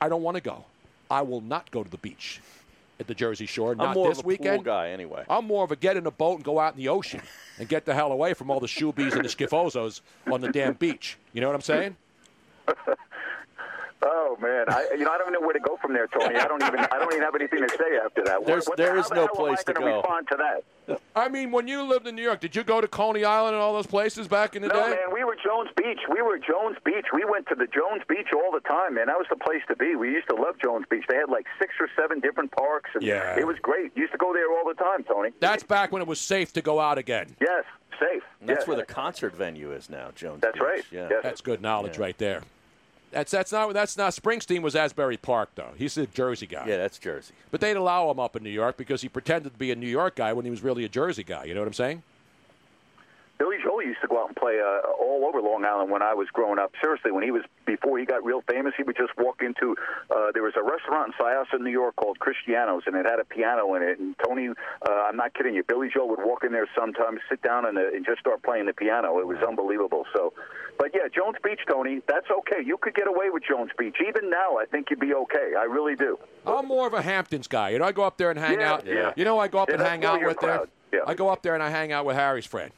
I 0.00 0.08
don't 0.08 0.22
want 0.22 0.36
to 0.36 0.40
go. 0.40 0.64
I 1.10 1.22
will 1.22 1.40
not 1.40 1.70
go 1.72 1.82
to 1.82 1.90
the 1.90 1.98
beach 1.98 2.40
at 3.00 3.08
the 3.08 3.14
Jersey 3.14 3.46
Shore. 3.46 3.72
I'm 3.72 3.78
Not 3.78 3.94
more 3.94 4.08
this 4.10 4.20
of 4.20 4.24
a 4.24 4.28
weekend. 4.28 4.58
pool 4.58 4.64
guy 4.64 4.90
anyway. 4.90 5.24
I'm 5.28 5.46
more 5.46 5.64
of 5.64 5.72
a 5.72 5.76
get 5.76 5.96
in 5.96 6.06
a 6.06 6.10
boat 6.10 6.36
and 6.36 6.44
go 6.44 6.60
out 6.60 6.74
in 6.74 6.78
the 6.78 6.88
ocean 6.88 7.22
and 7.58 7.68
get 7.68 7.86
the 7.86 7.94
hell 7.94 8.12
away 8.12 8.34
from 8.34 8.50
all 8.50 8.60
the 8.60 8.68
shoobies 8.68 9.14
and 9.14 9.24
the 9.24 9.28
schifozos 9.28 10.00
on 10.30 10.40
the 10.40 10.52
damn 10.52 10.74
beach. 10.74 11.16
You 11.32 11.40
know 11.40 11.48
what 11.48 11.56
I'm 11.56 11.62
saying? 11.62 11.96
Oh 14.02 14.36
man, 14.40 14.64
I 14.68 14.88
you 14.96 15.04
know 15.04 15.10
I 15.10 15.18
don't 15.18 15.28
even 15.28 15.34
know 15.34 15.46
where 15.46 15.52
to 15.52 15.60
go 15.60 15.76
from 15.76 15.92
there, 15.92 16.06
Tony. 16.06 16.36
I 16.36 16.46
don't 16.48 16.62
even 16.62 16.80
I 16.80 16.86
don't 16.98 17.12
even 17.12 17.22
have 17.22 17.34
anything 17.34 17.60
to 17.60 17.68
say 17.68 17.98
after 18.02 18.22
that. 18.24 18.46
There's- 18.46 18.66
what 18.66 18.76
the- 18.78 18.82
there 18.82 18.94
how 18.94 19.00
is 19.00 19.08
the 19.08 19.14
no 19.16 19.26
hell 19.26 19.34
place 19.34 19.58
am 19.58 19.64
I 19.68 19.72
to 19.72 19.72
gonna 19.74 19.90
go. 19.90 19.96
Respond 19.98 20.28
to 20.28 20.36
that. 20.38 21.00
I 21.14 21.28
mean, 21.28 21.52
when 21.52 21.68
you 21.68 21.82
lived 21.82 22.06
in 22.08 22.16
New 22.16 22.22
York, 22.22 22.40
did 22.40 22.56
you 22.56 22.64
go 22.64 22.80
to 22.80 22.88
Coney 22.88 23.24
Island 23.24 23.54
and 23.54 23.62
all 23.62 23.74
those 23.74 23.86
places 23.86 24.26
back 24.26 24.56
in 24.56 24.62
the 24.62 24.68
No, 24.68 24.74
day? 24.74 24.90
man, 24.90 25.12
we 25.12 25.22
were 25.22 25.36
Jones 25.36 25.70
Beach. 25.76 26.00
We 26.10 26.20
were 26.22 26.38
Jones 26.38 26.78
Beach. 26.84 27.06
We 27.12 27.24
went 27.24 27.46
to 27.48 27.54
the 27.54 27.66
Jones 27.66 28.02
Beach 28.08 28.26
all 28.34 28.50
the 28.50 28.60
time, 28.60 28.94
man. 28.94 29.06
That 29.06 29.18
was 29.18 29.26
the 29.28 29.36
place 29.36 29.62
to 29.68 29.76
be. 29.76 29.94
We 29.94 30.08
used 30.10 30.28
to 30.30 30.34
love 30.34 30.56
Jones 30.58 30.86
Beach. 30.90 31.04
They 31.08 31.16
had 31.16 31.28
like 31.28 31.46
six 31.60 31.74
or 31.78 31.88
seven 31.94 32.18
different 32.20 32.50
parks, 32.52 32.90
and 32.94 33.02
Yeah. 33.02 33.38
it 33.38 33.46
was 33.46 33.58
great. 33.60 33.96
Used 33.96 34.12
to 34.12 34.18
go 34.18 34.32
there 34.32 34.50
all 34.50 34.64
the 34.66 34.74
time, 34.82 35.04
Tony. 35.04 35.30
That's 35.40 35.62
back 35.62 35.92
when 35.92 36.02
it 36.02 36.08
was 36.08 36.20
safe 36.20 36.52
to 36.54 36.62
go 36.62 36.80
out 36.80 36.98
again. 36.98 37.36
Yes, 37.40 37.64
safe. 38.00 38.24
And 38.40 38.48
that's 38.48 38.60
yes. 38.60 38.66
where 38.66 38.76
the 38.78 38.84
concert 38.86 39.34
venue 39.34 39.70
is 39.72 39.90
now, 39.90 40.08
Jones. 40.16 40.40
That's 40.40 40.54
Beach. 40.54 40.62
right. 40.62 40.84
Yeah. 40.90 41.08
Yes. 41.10 41.20
That's 41.22 41.40
good 41.42 41.60
knowledge 41.60 41.98
Yeah. 41.98 42.02
right 42.04 42.18
there. 42.18 42.42
That's 43.10 43.30
that's 43.32 43.50
not 43.50 43.72
that's 43.72 43.96
not 43.96 44.12
Springsteen 44.12 44.62
was 44.62 44.76
Asbury 44.76 45.16
Park 45.16 45.50
though. 45.56 45.72
He's 45.76 45.96
a 45.98 46.06
Jersey 46.06 46.46
guy. 46.46 46.64
Yeah, 46.66 46.76
that's 46.76 46.98
Jersey. 46.98 47.34
But 47.50 47.60
they'd 47.60 47.76
allow 47.76 48.10
him 48.10 48.20
up 48.20 48.36
in 48.36 48.42
New 48.42 48.50
York 48.50 48.76
because 48.76 49.02
he 49.02 49.08
pretended 49.08 49.52
to 49.52 49.58
be 49.58 49.70
a 49.72 49.76
New 49.76 49.88
York 49.88 50.16
guy 50.16 50.32
when 50.32 50.44
he 50.44 50.50
was 50.50 50.62
really 50.62 50.84
a 50.84 50.88
Jersey 50.88 51.24
guy. 51.24 51.44
You 51.44 51.54
know 51.54 51.60
what 51.60 51.66
I'm 51.66 51.72
saying? 51.74 52.02
Billy 53.40 53.56
Joel 53.64 53.82
used 53.82 54.02
to 54.02 54.06
go 54.06 54.20
out 54.20 54.28
and 54.28 54.36
play 54.36 54.60
uh, 54.60 54.86
all 55.00 55.24
over 55.24 55.40
Long 55.40 55.64
Island 55.64 55.90
when 55.90 56.02
I 56.02 56.12
was 56.12 56.28
growing 56.28 56.58
up. 56.58 56.72
Seriously, 56.78 57.10
when 57.10 57.24
he 57.24 57.30
was 57.30 57.40
before 57.64 57.98
he 57.98 58.04
got 58.04 58.22
real 58.22 58.42
famous, 58.46 58.74
he 58.76 58.82
would 58.82 58.98
just 58.98 59.16
walk 59.16 59.40
into. 59.40 59.74
Uh, 60.10 60.28
there 60.34 60.42
was 60.42 60.52
a 60.60 60.62
restaurant 60.62 61.14
in 61.18 61.24
Syosset, 61.24 61.58
New 61.64 61.70
York, 61.70 61.96
called 61.96 62.18
Cristiano's, 62.18 62.82
and 62.84 62.94
it 62.96 63.06
had 63.06 63.18
a 63.18 63.24
piano 63.24 63.72
in 63.76 63.82
it. 63.82 63.98
And 63.98 64.14
Tony, 64.22 64.48
uh, 64.48 64.92
I'm 65.08 65.16
not 65.16 65.32
kidding 65.32 65.54
you, 65.54 65.62
Billy 65.64 65.88
Joel 65.88 66.10
would 66.10 66.18
walk 66.22 66.44
in 66.44 66.52
there 66.52 66.68
sometimes, 66.78 67.20
sit 67.30 67.40
down, 67.40 67.64
and, 67.64 67.78
uh, 67.78 67.88
and 67.94 68.04
just 68.04 68.20
start 68.20 68.42
playing 68.42 68.66
the 68.66 68.74
piano. 68.74 69.18
It 69.20 69.26
was 69.26 69.38
unbelievable. 69.38 70.04
So, 70.14 70.34
but 70.78 70.90
yeah, 70.94 71.08
Jones 71.08 71.36
Beach, 71.42 71.60
Tony, 71.66 72.02
that's 72.06 72.26
okay. 72.30 72.62
You 72.62 72.76
could 72.76 72.94
get 72.94 73.08
away 73.08 73.30
with 73.30 73.42
Jones 73.48 73.70
Beach. 73.78 73.96
Even 74.06 74.28
now, 74.28 74.58
I 74.58 74.66
think 74.66 74.90
you'd 74.90 75.00
be 75.00 75.14
okay. 75.14 75.52
I 75.58 75.64
really 75.64 75.96
do. 75.96 76.18
I'm 76.46 76.66
more 76.68 76.86
of 76.86 76.92
a 76.92 77.00
Hamptons 77.00 77.46
guy. 77.48 77.70
You 77.70 77.78
know, 77.78 77.86
I 77.86 77.92
go 77.92 78.02
up 78.02 78.18
there 78.18 78.28
and 78.30 78.38
hang 78.38 78.60
Yeah, 78.60 78.72
out. 78.74 78.86
yeah. 78.86 79.14
You 79.16 79.24
know, 79.24 79.38
I 79.38 79.48
go 79.48 79.60
up 79.60 79.70
Yeah, 79.70 79.76
and 79.76 79.82
hang 79.82 80.04
out 80.04 80.20
with 80.22 80.38
there. 80.40 80.56
proud. 80.58 80.68
Yeah. 80.92 81.00
I 81.06 81.14
go 81.14 81.30
up 81.30 81.40
there 81.40 81.54
and 81.54 81.62
I 81.62 81.70
hang 81.70 81.90
out 81.92 82.04
with 82.04 82.16
Harry's 82.16 82.44
friend 82.44 82.70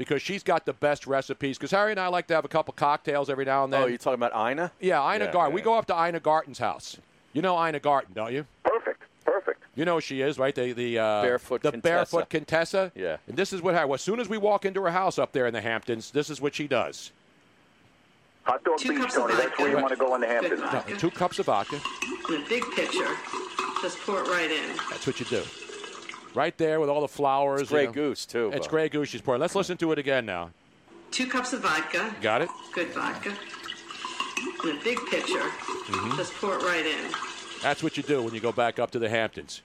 because 0.00 0.22
she's 0.22 0.42
got 0.42 0.64
the 0.64 0.72
best 0.72 1.06
recipes. 1.06 1.58
Because 1.58 1.70
Harry 1.72 1.90
and 1.90 2.00
I 2.00 2.06
like 2.06 2.26
to 2.28 2.34
have 2.34 2.46
a 2.46 2.48
couple 2.48 2.72
cocktails 2.72 3.28
every 3.28 3.44
now 3.44 3.64
and 3.64 3.72
then. 3.72 3.82
Oh, 3.82 3.86
you're 3.86 3.98
talking 3.98 4.14
about 4.14 4.34
Ina? 4.34 4.72
Yeah, 4.80 5.02
Ina 5.14 5.26
Yeah, 5.26 5.30
Garten. 5.30 5.50
yeah. 5.52 5.54
We 5.54 5.60
go 5.60 5.74
up 5.74 5.84
to 5.88 5.94
Ina 5.94 6.20
Garten's 6.20 6.58
house. 6.58 6.96
You 7.34 7.42
know 7.42 7.54
Ina 7.62 7.80
Garten, 7.80 8.14
don't 8.14 8.32
you? 8.32 8.46
Perfect. 8.64 9.02
Perfect. 9.26 9.62
You 9.76 9.84
know 9.84 9.96
who 9.96 10.00
she 10.00 10.22
is, 10.22 10.38
right? 10.38 10.54
The 10.54 10.72
the 10.72 10.98
uh, 10.98 11.20
Barefoot 11.22 11.60
the 11.62 11.70
Contessa. 11.72 11.82
barefoot 11.92 12.30
Contessa. 12.30 12.92
Yeah. 12.94 13.18
And 13.28 13.36
this 13.36 13.52
is 13.52 13.60
what 13.60 13.74
happens. 13.74 13.94
As 13.96 14.00
soon 14.00 14.20
as 14.20 14.28
we 14.30 14.38
walk 14.38 14.64
into 14.64 14.80
her 14.82 14.90
house 14.90 15.18
up 15.18 15.32
there 15.32 15.46
in 15.46 15.52
the 15.52 15.60
Hamptons, 15.60 16.10
this 16.12 16.30
is 16.30 16.40
what 16.40 16.54
she 16.54 16.66
does. 16.66 17.12
Hot 18.44 18.64
Dog 18.64 18.78
Beach, 18.78 19.12
Tony. 19.12 19.34
That's 19.34 19.58
where 19.58 19.68
you 19.68 19.76
want 19.76 19.90
to 19.90 19.96
go 19.96 20.14
in 20.14 20.22
the 20.22 20.26
Hamptons. 20.26 20.60
No, 20.60 20.82
two 20.96 21.10
cups 21.10 21.38
of 21.38 21.44
vodka. 21.46 21.78
In 22.30 22.36
a 22.42 22.48
big 22.48 22.64
pitcher, 22.74 23.06
just 23.82 23.98
pour 24.00 24.20
it 24.22 24.28
right 24.28 24.50
in. 24.50 24.76
That's 24.88 25.06
what 25.06 25.20
you 25.20 25.26
do. 25.26 25.42
Right 26.34 26.56
there 26.58 26.80
with 26.80 26.88
all 26.88 27.00
the 27.00 27.08
flowers. 27.08 27.62
It's 27.62 27.70
Grey 27.70 27.82
you 27.82 27.86
know. 27.88 27.92
Goose, 27.92 28.24
too. 28.26 28.50
It's 28.54 28.66
Bo. 28.66 28.70
Grey 28.70 28.88
Goose 28.88 29.08
she's 29.08 29.20
pouring. 29.20 29.40
Let's 29.40 29.54
listen 29.54 29.76
to 29.78 29.92
it 29.92 29.98
again 29.98 30.26
now. 30.26 30.50
Two 31.10 31.26
cups 31.26 31.52
of 31.52 31.60
vodka, 31.62 32.14
Got 32.20 32.42
it? 32.42 32.48
good 32.72 32.88
vodka. 32.88 33.30
In 34.64 34.76
a 34.76 34.84
big 34.84 34.98
pitcher, 35.10 35.40
Mhm. 35.40 36.16
just 36.16 36.32
pour 36.34 36.54
it 36.54 36.62
right 36.62 36.86
in. 36.86 37.10
That's 37.62 37.82
what 37.82 37.96
you 37.96 38.02
do 38.02 38.22
when 38.22 38.32
you 38.32 38.40
go 38.40 38.52
back 38.52 38.78
up 38.78 38.90
to 38.92 38.98
the 38.98 39.08
Hamptons. 39.08 39.62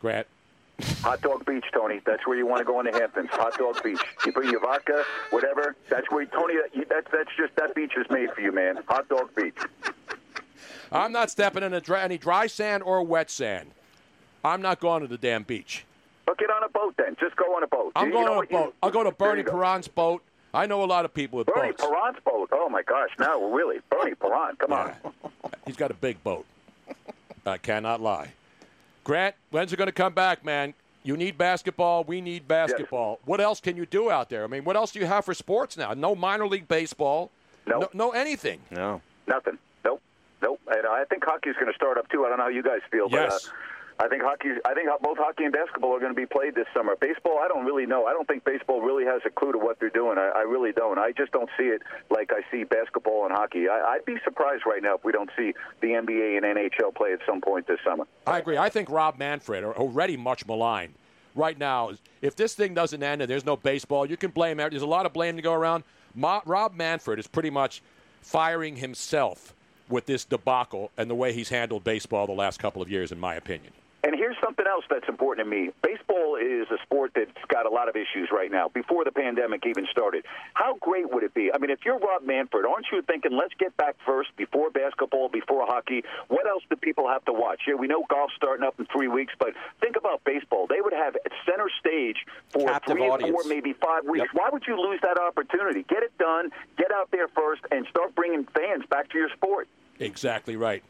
Grant. 0.00 0.26
Hot 1.02 1.20
Dog 1.22 1.44
Beach, 1.44 1.64
Tony. 1.72 2.00
That's 2.06 2.24
where 2.26 2.36
you 2.36 2.46
want 2.46 2.60
to 2.60 2.64
go 2.64 2.78
in 2.78 2.86
the 2.86 2.92
Hamptons. 2.92 3.28
Hot 3.32 3.58
Dog 3.58 3.82
Beach. 3.82 4.00
You 4.24 4.30
bring 4.32 4.50
your 4.50 4.60
vodka, 4.60 5.04
whatever. 5.30 5.74
That's 5.88 6.08
where 6.10 6.24
Tony. 6.26 6.54
You, 6.72 6.84
that's 6.88 7.08
that's 7.10 7.30
just 7.36 7.56
that 7.56 7.74
beach 7.74 7.92
is 7.96 8.06
made 8.10 8.30
for 8.32 8.40
you, 8.42 8.52
man. 8.52 8.78
Hot 8.86 9.08
Dog 9.08 9.34
Beach. 9.34 9.56
I'm 10.92 11.10
not 11.12 11.30
stepping 11.30 11.64
in 11.64 11.74
a 11.74 11.80
dry, 11.80 12.02
any 12.02 12.16
dry 12.16 12.46
sand 12.46 12.84
or 12.84 13.02
wet 13.02 13.28
sand. 13.28 13.72
I'm 14.44 14.62
not 14.62 14.80
going 14.80 15.02
to 15.02 15.08
the 15.08 15.18
damn 15.18 15.42
beach. 15.42 15.84
But 16.26 16.38
get 16.38 16.50
on 16.50 16.62
a 16.62 16.68
boat 16.68 16.94
then. 16.98 17.16
Just 17.18 17.36
go 17.36 17.56
on 17.56 17.62
a 17.62 17.66
boat. 17.66 17.92
I'm 17.96 18.08
You- 18.08 18.08
you 18.08 18.12
going 18.14 18.26
know 18.26 18.32
on 18.32 18.36
a 18.36 18.40
what? 18.40 18.50
You- 18.50 18.56
boat. 18.58 18.74
I'll 18.82 18.90
go 18.90 19.04
to 19.04 19.10
Bernie 19.12 19.38
you 19.40 19.44
go. 19.44 19.52
Parent's 19.52 19.88
boat. 19.88 20.22
I 20.54 20.66
know 20.66 20.82
a 20.82 20.86
lot 20.86 21.04
of 21.04 21.12
people 21.12 21.38
with 21.38 21.46
Bernie 21.46 21.72
boats. 21.72 21.84
Parent's 21.86 22.20
boat. 22.24 22.48
Oh 22.52 22.68
my 22.68 22.82
gosh! 22.82 23.10
No, 23.18 23.50
really, 23.52 23.80
Bernie 23.90 24.14
Parent. 24.14 24.58
Come 24.58 24.72
on. 24.72 24.94
He's 25.66 25.76
got 25.76 25.90
a 25.90 25.94
big 25.94 26.22
boat. 26.24 26.46
I 27.46 27.58
cannot 27.58 28.00
lie. 28.00 28.32
Grant, 29.04 29.34
when's 29.50 29.72
it 29.72 29.76
going 29.76 29.86
to 29.88 29.92
come 29.92 30.12
back, 30.14 30.44
man? 30.44 30.74
You 31.02 31.16
need 31.16 31.38
basketball. 31.38 32.04
We 32.04 32.20
need 32.20 32.46
basketball. 32.48 33.20
What 33.24 33.40
else 33.40 33.60
can 33.60 33.76
you 33.76 33.86
do 33.86 34.10
out 34.10 34.28
there? 34.28 34.44
I 34.44 34.46
mean, 34.48 34.64
what 34.64 34.76
else 34.76 34.90
do 34.92 34.98
you 34.98 35.06
have 35.06 35.24
for 35.24 35.32
sports 35.32 35.76
now? 35.78 35.94
No 35.94 36.14
minor 36.14 36.46
league 36.46 36.68
baseball. 36.68 37.30
Nope. 37.66 37.94
No, 37.94 38.06
no 38.08 38.10
anything. 38.12 38.60
No. 38.70 39.00
Nothing. 39.26 39.58
Nope. 39.84 40.02
Nope. 40.42 40.60
And 40.68 40.86
I 40.86 41.04
think 41.04 41.24
hockey's 41.24 41.54
going 41.54 41.68
to 41.68 41.74
start 41.74 41.96
up 41.96 42.08
too. 42.10 42.24
I 42.26 42.28
don't 42.28 42.38
know 42.38 42.44
how 42.44 42.50
you 42.50 42.62
guys 42.62 42.80
feel, 42.90 43.08
but 43.08 43.16
Yes. 43.30 43.48
uh, 43.48 43.50
I 44.00 44.06
think 44.06 44.22
hockey. 44.22 44.50
I 44.64 44.74
think 44.74 44.88
both 45.02 45.18
hockey 45.18 45.44
and 45.44 45.52
basketball 45.52 45.94
are 45.94 45.98
going 45.98 46.14
to 46.14 46.16
be 46.16 46.26
played 46.26 46.54
this 46.54 46.66
summer. 46.72 46.94
Baseball, 47.00 47.40
I 47.42 47.48
don't 47.48 47.64
really 47.64 47.84
know. 47.84 48.06
I 48.06 48.12
don't 48.12 48.28
think 48.28 48.44
baseball 48.44 48.80
really 48.80 49.04
has 49.04 49.22
a 49.26 49.30
clue 49.30 49.50
to 49.52 49.58
what 49.58 49.80
they're 49.80 49.90
doing. 49.90 50.18
I, 50.18 50.30
I 50.36 50.42
really 50.42 50.72
don't. 50.72 50.98
I 50.98 51.10
just 51.10 51.32
don't 51.32 51.50
see 51.58 51.64
it 51.64 51.82
like 52.08 52.30
I 52.32 52.42
see 52.52 52.62
basketball 52.62 53.24
and 53.24 53.34
hockey. 53.34 53.68
I, 53.68 53.94
I'd 53.94 54.04
be 54.04 54.16
surprised 54.22 54.64
right 54.66 54.82
now 54.82 54.94
if 54.94 55.04
we 55.04 55.10
don't 55.10 55.30
see 55.36 55.52
the 55.80 55.88
NBA 55.88 56.36
and 56.36 56.46
NHL 56.46 56.94
play 56.94 57.12
at 57.12 57.18
some 57.26 57.40
point 57.40 57.66
this 57.66 57.80
summer. 57.84 58.04
I 58.26 58.38
agree. 58.38 58.56
I 58.56 58.68
think 58.68 58.88
Rob 58.88 59.18
Manfred, 59.18 59.64
already 59.64 60.16
much 60.16 60.46
maligned, 60.46 60.94
right 61.34 61.58
now, 61.58 61.90
if 62.22 62.36
this 62.36 62.54
thing 62.54 62.74
doesn't 62.74 63.02
end 63.02 63.20
and 63.20 63.28
there's 63.28 63.44
no 63.46 63.56
baseball, 63.56 64.06
you 64.06 64.16
can 64.16 64.30
blame. 64.30 64.58
There's 64.58 64.82
a 64.82 64.86
lot 64.86 65.06
of 65.06 65.12
blame 65.12 65.34
to 65.36 65.42
go 65.42 65.54
around. 65.54 65.82
Ma- 66.14 66.42
Rob 66.46 66.74
Manfred 66.74 67.18
is 67.18 67.26
pretty 67.26 67.50
much 67.50 67.82
firing 68.22 68.76
himself 68.76 69.54
with 69.88 70.06
this 70.06 70.24
debacle 70.24 70.90
and 70.96 71.10
the 71.10 71.14
way 71.14 71.32
he's 71.32 71.48
handled 71.48 71.82
baseball 71.82 72.26
the 72.26 72.32
last 72.32 72.60
couple 72.60 72.80
of 72.82 72.88
years, 72.90 73.10
in 73.10 73.18
my 73.18 73.34
opinion. 73.34 73.72
And 74.08 74.16
here's 74.16 74.36
something 74.42 74.64
else 74.66 74.86
that's 74.88 75.06
important 75.06 75.44
to 75.44 75.50
me. 75.50 75.68
Baseball 75.82 76.36
is 76.40 76.66
a 76.70 76.80
sport 76.82 77.12
that's 77.14 77.28
got 77.48 77.66
a 77.66 77.68
lot 77.68 77.90
of 77.90 77.94
issues 77.94 78.30
right 78.32 78.50
now, 78.50 78.68
before 78.72 79.04
the 79.04 79.12
pandemic 79.12 79.66
even 79.66 79.86
started. 79.92 80.24
How 80.54 80.78
great 80.80 81.12
would 81.12 81.24
it 81.24 81.34
be? 81.34 81.52
I 81.52 81.58
mean, 81.58 81.68
if 81.68 81.80
you're 81.84 81.98
Rob 81.98 82.22
Manfred, 82.22 82.64
aren't 82.64 82.86
you 82.90 83.02
thinking, 83.02 83.32
let's 83.32 83.52
get 83.58 83.76
back 83.76 83.96
first 84.06 84.34
before 84.38 84.70
basketball, 84.70 85.28
before 85.28 85.66
hockey? 85.66 86.04
What 86.28 86.46
else 86.46 86.62
do 86.70 86.76
people 86.76 87.06
have 87.06 87.22
to 87.26 87.34
watch? 87.34 87.60
Yeah, 87.68 87.74
we 87.74 87.86
know 87.86 88.06
golf's 88.08 88.32
starting 88.34 88.66
up 88.66 88.80
in 88.80 88.86
three 88.86 89.08
weeks, 89.08 89.34
but 89.38 89.50
think 89.82 89.96
about 89.96 90.24
baseball. 90.24 90.66
They 90.66 90.80
would 90.80 90.94
have 90.94 91.14
center 91.44 91.68
stage 91.78 92.16
for 92.48 92.64
Captive 92.64 92.96
three, 92.96 93.06
audience. 93.06 93.30
four, 93.30 93.42
maybe 93.46 93.74
five 93.74 94.06
weeks. 94.06 94.30
Why 94.32 94.48
would 94.50 94.62
you 94.66 94.80
lose 94.80 95.00
that 95.02 95.20
opportunity? 95.20 95.82
Get 95.82 96.02
it 96.02 96.16
done, 96.16 96.48
get 96.78 96.90
out 96.92 97.10
there 97.10 97.28
first, 97.28 97.60
and 97.70 97.86
start 97.90 98.14
bringing 98.14 98.46
fans 98.56 98.84
back 98.88 99.10
to 99.10 99.18
your 99.18 99.28
sport. 99.36 99.68
Exactly 99.98 100.56
right. 100.56 100.82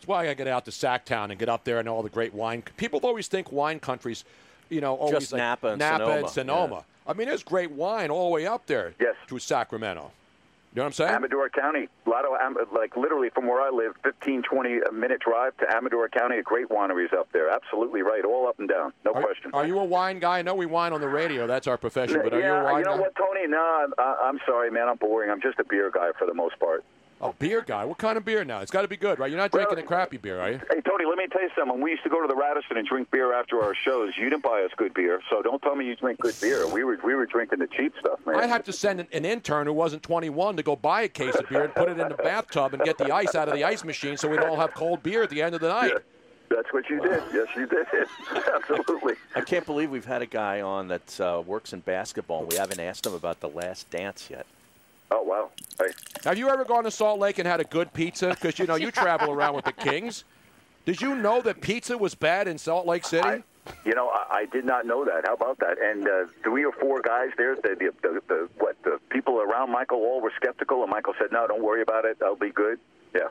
That's 0.00 0.08
why 0.08 0.30
I 0.30 0.34
get 0.34 0.48
out 0.48 0.64
to 0.64 0.70
Sacktown 0.70 1.28
and 1.28 1.38
get 1.38 1.50
up 1.50 1.64
there 1.64 1.78
and 1.78 1.86
all 1.86 2.02
the 2.02 2.08
great 2.08 2.32
wine. 2.32 2.62
People 2.78 3.00
always 3.02 3.28
think 3.28 3.52
wine 3.52 3.78
countries, 3.78 4.24
you 4.70 4.80
know, 4.80 4.94
always 4.94 5.18
Just 5.18 5.32
like 5.32 5.40
Napa 5.40 5.66
and 5.68 5.78
Napa 5.78 5.98
Sonoma. 5.98 6.18
and 6.20 6.30
Sonoma. 6.30 6.84
I 7.06 7.12
mean, 7.12 7.28
there's 7.28 7.42
great 7.42 7.70
wine 7.70 8.10
all 8.10 8.30
the 8.30 8.34
way 8.34 8.46
up 8.46 8.64
there 8.64 8.94
yes. 8.98 9.14
to 9.28 9.38
Sacramento. 9.38 10.10
You 10.72 10.78
know 10.78 10.84
what 10.84 10.86
I'm 10.86 10.92
saying? 10.92 11.14
Amador 11.16 11.50
County, 11.50 11.88
a 12.06 12.08
lot 12.08 12.24
of 12.24 12.30
Am- 12.40 12.56
like 12.72 12.96
literally 12.96 13.28
from 13.28 13.46
where 13.46 13.60
I 13.60 13.68
live, 13.68 13.94
15, 14.04 14.42
20 14.42 14.80
minute 14.90 15.20
drive 15.20 15.54
to 15.58 15.66
Amador 15.68 16.08
County. 16.08 16.38
A 16.38 16.42
great 16.42 16.70
wineries 16.70 17.12
up 17.12 17.30
there. 17.32 17.50
Absolutely 17.50 18.00
right, 18.00 18.24
all 18.24 18.48
up 18.48 18.58
and 18.58 18.68
down, 18.70 18.94
no 19.04 19.12
are, 19.12 19.20
question. 19.20 19.50
Are 19.52 19.66
you 19.66 19.78
a 19.80 19.84
wine 19.84 20.18
guy? 20.18 20.38
I 20.38 20.42
know 20.42 20.54
we 20.54 20.64
wine 20.64 20.94
on 20.94 21.02
the 21.02 21.08
radio. 21.08 21.46
That's 21.46 21.66
our 21.66 21.76
profession. 21.76 22.20
But 22.22 22.32
are 22.32 22.40
yeah, 22.40 22.46
you 22.46 22.52
a 22.52 22.64
wine 22.64 22.78
You 22.78 22.84
know 22.84 22.94
guy? 22.94 23.00
what, 23.00 23.16
Tony? 23.16 23.46
No, 23.48 23.86
I'm, 23.98 24.14
I'm 24.22 24.40
sorry, 24.46 24.70
man. 24.70 24.88
I'm 24.88 24.96
boring. 24.96 25.28
I'm 25.28 25.42
just 25.42 25.58
a 25.58 25.64
beer 25.64 25.90
guy 25.90 26.12
for 26.18 26.26
the 26.26 26.34
most 26.34 26.58
part. 26.58 26.84
A 27.22 27.34
beer 27.34 27.62
guy? 27.66 27.84
What 27.84 27.98
kind 27.98 28.16
of 28.16 28.24
beer 28.24 28.44
now? 28.44 28.60
It's 28.60 28.70
got 28.70 28.80
to 28.82 28.88
be 28.88 28.96
good, 28.96 29.18
right? 29.18 29.30
You're 29.30 29.38
not 29.38 29.52
drinking 29.52 29.78
a 29.78 29.82
crappy 29.82 30.16
beer, 30.16 30.40
are 30.40 30.52
you? 30.52 30.60
Hey, 30.70 30.80
Tony, 30.80 31.04
let 31.04 31.18
me 31.18 31.26
tell 31.30 31.42
you 31.42 31.50
something. 31.54 31.78
We 31.78 31.90
used 31.90 32.02
to 32.04 32.08
go 32.08 32.22
to 32.22 32.26
the 32.26 32.34
Radisson 32.34 32.78
and 32.78 32.86
drink 32.88 33.10
beer 33.10 33.34
after 33.34 33.62
our 33.62 33.74
shows. 33.74 34.14
You 34.16 34.30
didn't 34.30 34.42
buy 34.42 34.62
us 34.62 34.70
good 34.78 34.94
beer, 34.94 35.20
so 35.28 35.42
don't 35.42 35.60
tell 35.60 35.76
me 35.76 35.84
you 35.86 35.96
drink 35.96 36.18
good 36.20 36.34
beer. 36.40 36.66
We 36.66 36.82
were 36.82 36.98
we 37.04 37.14
were 37.14 37.26
drinking 37.26 37.58
the 37.58 37.66
cheap 37.66 37.92
stuff, 38.00 38.20
man. 38.26 38.36
I'd 38.36 38.48
have 38.48 38.64
to 38.64 38.72
send 38.72 39.00
an, 39.00 39.08
an 39.12 39.26
intern 39.26 39.66
who 39.66 39.74
wasn't 39.74 40.02
21 40.02 40.56
to 40.56 40.62
go 40.62 40.76
buy 40.76 41.02
a 41.02 41.08
case 41.08 41.34
of 41.34 41.46
beer 41.50 41.64
and 41.64 41.74
put 41.74 41.90
it 41.90 41.98
in 41.98 42.08
the 42.08 42.14
bathtub 42.14 42.72
and 42.72 42.82
get 42.84 42.96
the 42.96 43.14
ice 43.14 43.34
out 43.34 43.48
of 43.48 43.54
the 43.54 43.64
ice 43.64 43.84
machine 43.84 44.16
so 44.16 44.26
we'd 44.26 44.40
all 44.40 44.56
have 44.56 44.72
cold 44.72 45.02
beer 45.02 45.22
at 45.22 45.28
the 45.28 45.42
end 45.42 45.54
of 45.54 45.60
the 45.60 45.68
night. 45.68 45.92
That's 46.48 46.72
what 46.72 46.88
you 46.88 47.00
did. 47.00 47.22
Yes, 47.34 47.46
you 47.54 47.66
did. 47.66 47.86
Absolutely. 48.54 49.14
I 49.36 49.42
can't 49.42 49.64
believe 49.66 49.90
we've 49.90 50.04
had 50.06 50.22
a 50.22 50.26
guy 50.26 50.62
on 50.62 50.88
that 50.88 51.20
uh, 51.20 51.42
works 51.46 51.72
in 51.72 51.80
basketball. 51.80 52.40
and 52.40 52.50
We 52.50 52.56
haven't 52.56 52.80
asked 52.80 53.06
him 53.06 53.14
about 53.14 53.40
the 53.40 53.48
last 53.48 53.88
dance 53.90 54.28
yet. 54.30 54.46
Oh 55.10 55.22
wow! 55.22 55.50
Hey. 55.78 55.92
Have 56.24 56.38
you 56.38 56.48
ever 56.48 56.64
gone 56.64 56.84
to 56.84 56.90
Salt 56.90 57.18
Lake 57.18 57.38
and 57.38 57.48
had 57.48 57.60
a 57.60 57.64
good 57.64 57.92
pizza? 57.92 58.30
Because 58.30 58.58
you 58.58 58.66
know 58.66 58.76
you 58.76 58.90
travel 58.90 59.30
around 59.32 59.54
with 59.54 59.64
the 59.64 59.72
Kings. 59.72 60.24
Did 60.86 61.00
you 61.00 61.14
know 61.14 61.40
that 61.42 61.60
pizza 61.60 61.96
was 61.98 62.14
bad 62.14 62.48
in 62.48 62.58
Salt 62.58 62.86
Lake 62.86 63.04
City? 63.04 63.28
I, 63.28 63.42
you 63.84 63.94
know, 63.94 64.08
I, 64.08 64.26
I 64.30 64.46
did 64.46 64.64
not 64.64 64.86
know 64.86 65.04
that. 65.04 65.26
How 65.26 65.34
about 65.34 65.58
that? 65.58 65.78
And 65.80 66.08
uh, 66.08 66.26
three 66.42 66.64
or 66.64 66.72
four 66.72 67.02
guys 67.02 67.28
there, 67.36 67.54
the, 67.56 67.76
the, 67.78 67.92
the, 68.02 68.20
the 68.28 68.48
what 68.58 68.76
the 68.82 68.98
people 69.10 69.40
around 69.40 69.70
Michael 69.70 69.98
all 69.98 70.20
were 70.20 70.32
skeptical, 70.36 70.82
and 70.82 70.90
Michael 70.90 71.14
said, 71.18 71.32
"No, 71.32 71.46
don't 71.46 71.62
worry 71.62 71.82
about 71.82 72.04
it. 72.04 72.18
I'll 72.22 72.36
be 72.36 72.50
good." 72.50 72.78
Yeah. 73.14 73.28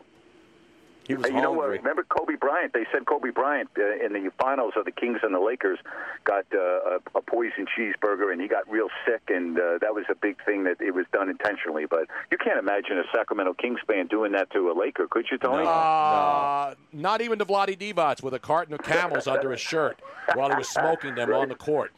He 1.10 1.16
was 1.16 1.26
Hey, 1.26 1.34
you 1.34 1.42
know, 1.42 1.52
what? 1.54 1.70
remember 1.70 2.04
Kobe 2.04 2.36
Bryant? 2.36 2.72
They 2.72 2.86
said 2.94 3.08
Kobe 3.08 3.32
Bryant 3.32 3.68
uh, 3.80 4.06
in 4.06 4.14
the 4.14 4.30
finals 4.40 4.74
of 4.76 4.86
the 4.86 4.92
Kings 4.92 5.18
and 5.24 5.34
the 5.34 5.40
Lakers 5.40 5.80
got 6.24 6.46
uh, 6.54 6.60
a, 6.60 7.00
a 7.16 7.22
poison 7.24 7.66
cheeseburger, 7.76 8.32
and 8.32 8.40
he 8.40 8.48
got 8.48 8.70
real 8.70 8.90
sick, 9.08 9.22
and 9.28 9.58
uh, 9.58 9.80
that 9.82 9.96
was 9.96 10.06
a 10.08 10.14
big 10.14 10.38
thing 10.46 10.66
that 10.66 10.80
it 10.80 10.94
was 10.94 11.08
done 11.12 11.28
intentionally. 11.28 11.88
But 11.90 12.02
you 12.32 12.38
can't 12.38 12.60
imagine 12.60 13.00
a 13.00 13.04
Sacramento 13.12 13.56
Kings 13.56 13.80
fan 13.88 14.06
doing 14.06 14.34
that 14.34 14.52
to 14.52 14.70
a 14.70 14.74
Laker, 14.80 15.08
could 15.10 15.26
you, 15.32 15.40
Tony? 15.40 15.66
Uh, 15.68 16.76
Not 16.94 17.22
even 17.22 17.40
to 17.40 17.46
Vlade 17.46 17.76
Divac 17.80 18.22
with 18.22 18.36
a 18.36 18.40
carton 18.40 18.76
of 18.76 18.84
camels 18.84 19.26
under 19.26 19.50
his 19.50 19.60
shirt 19.60 20.00
while 20.36 20.50
he 20.52 20.56
was 20.58 20.70
smoking 20.70 21.16
them 21.16 21.34
on 21.34 21.50
the 21.50 21.56
court 21.56 21.92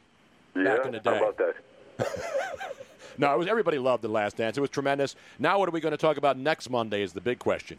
back 0.56 0.64
Yeah? 0.66 0.86
in 0.86 0.92
the 0.94 1.02
How 1.04 1.12
day. 1.12 1.18
about 1.18 1.38
that? 1.38 1.56
No, 3.18 3.34
it 3.36 3.38
was 3.38 3.48
everybody 3.48 3.78
loved 3.78 4.02
the 4.04 4.08
last 4.08 4.38
dance. 4.38 4.58
It 4.58 4.62
was 4.62 4.70
tremendous. 4.70 5.16
Now, 5.38 5.60
what 5.60 5.68
are 5.68 5.72
we 5.74 5.82
going 5.82 5.92
to 5.92 5.98
talk 5.98 6.16
about 6.18 6.38
next 6.38 6.70
Monday? 6.70 7.04
Is 7.04 7.12
the 7.12 7.20
big 7.22 7.40
question. 7.40 7.78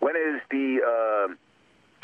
When 0.00 0.16
is 0.16 0.40
the 0.50 0.80
uh, 1.30 1.34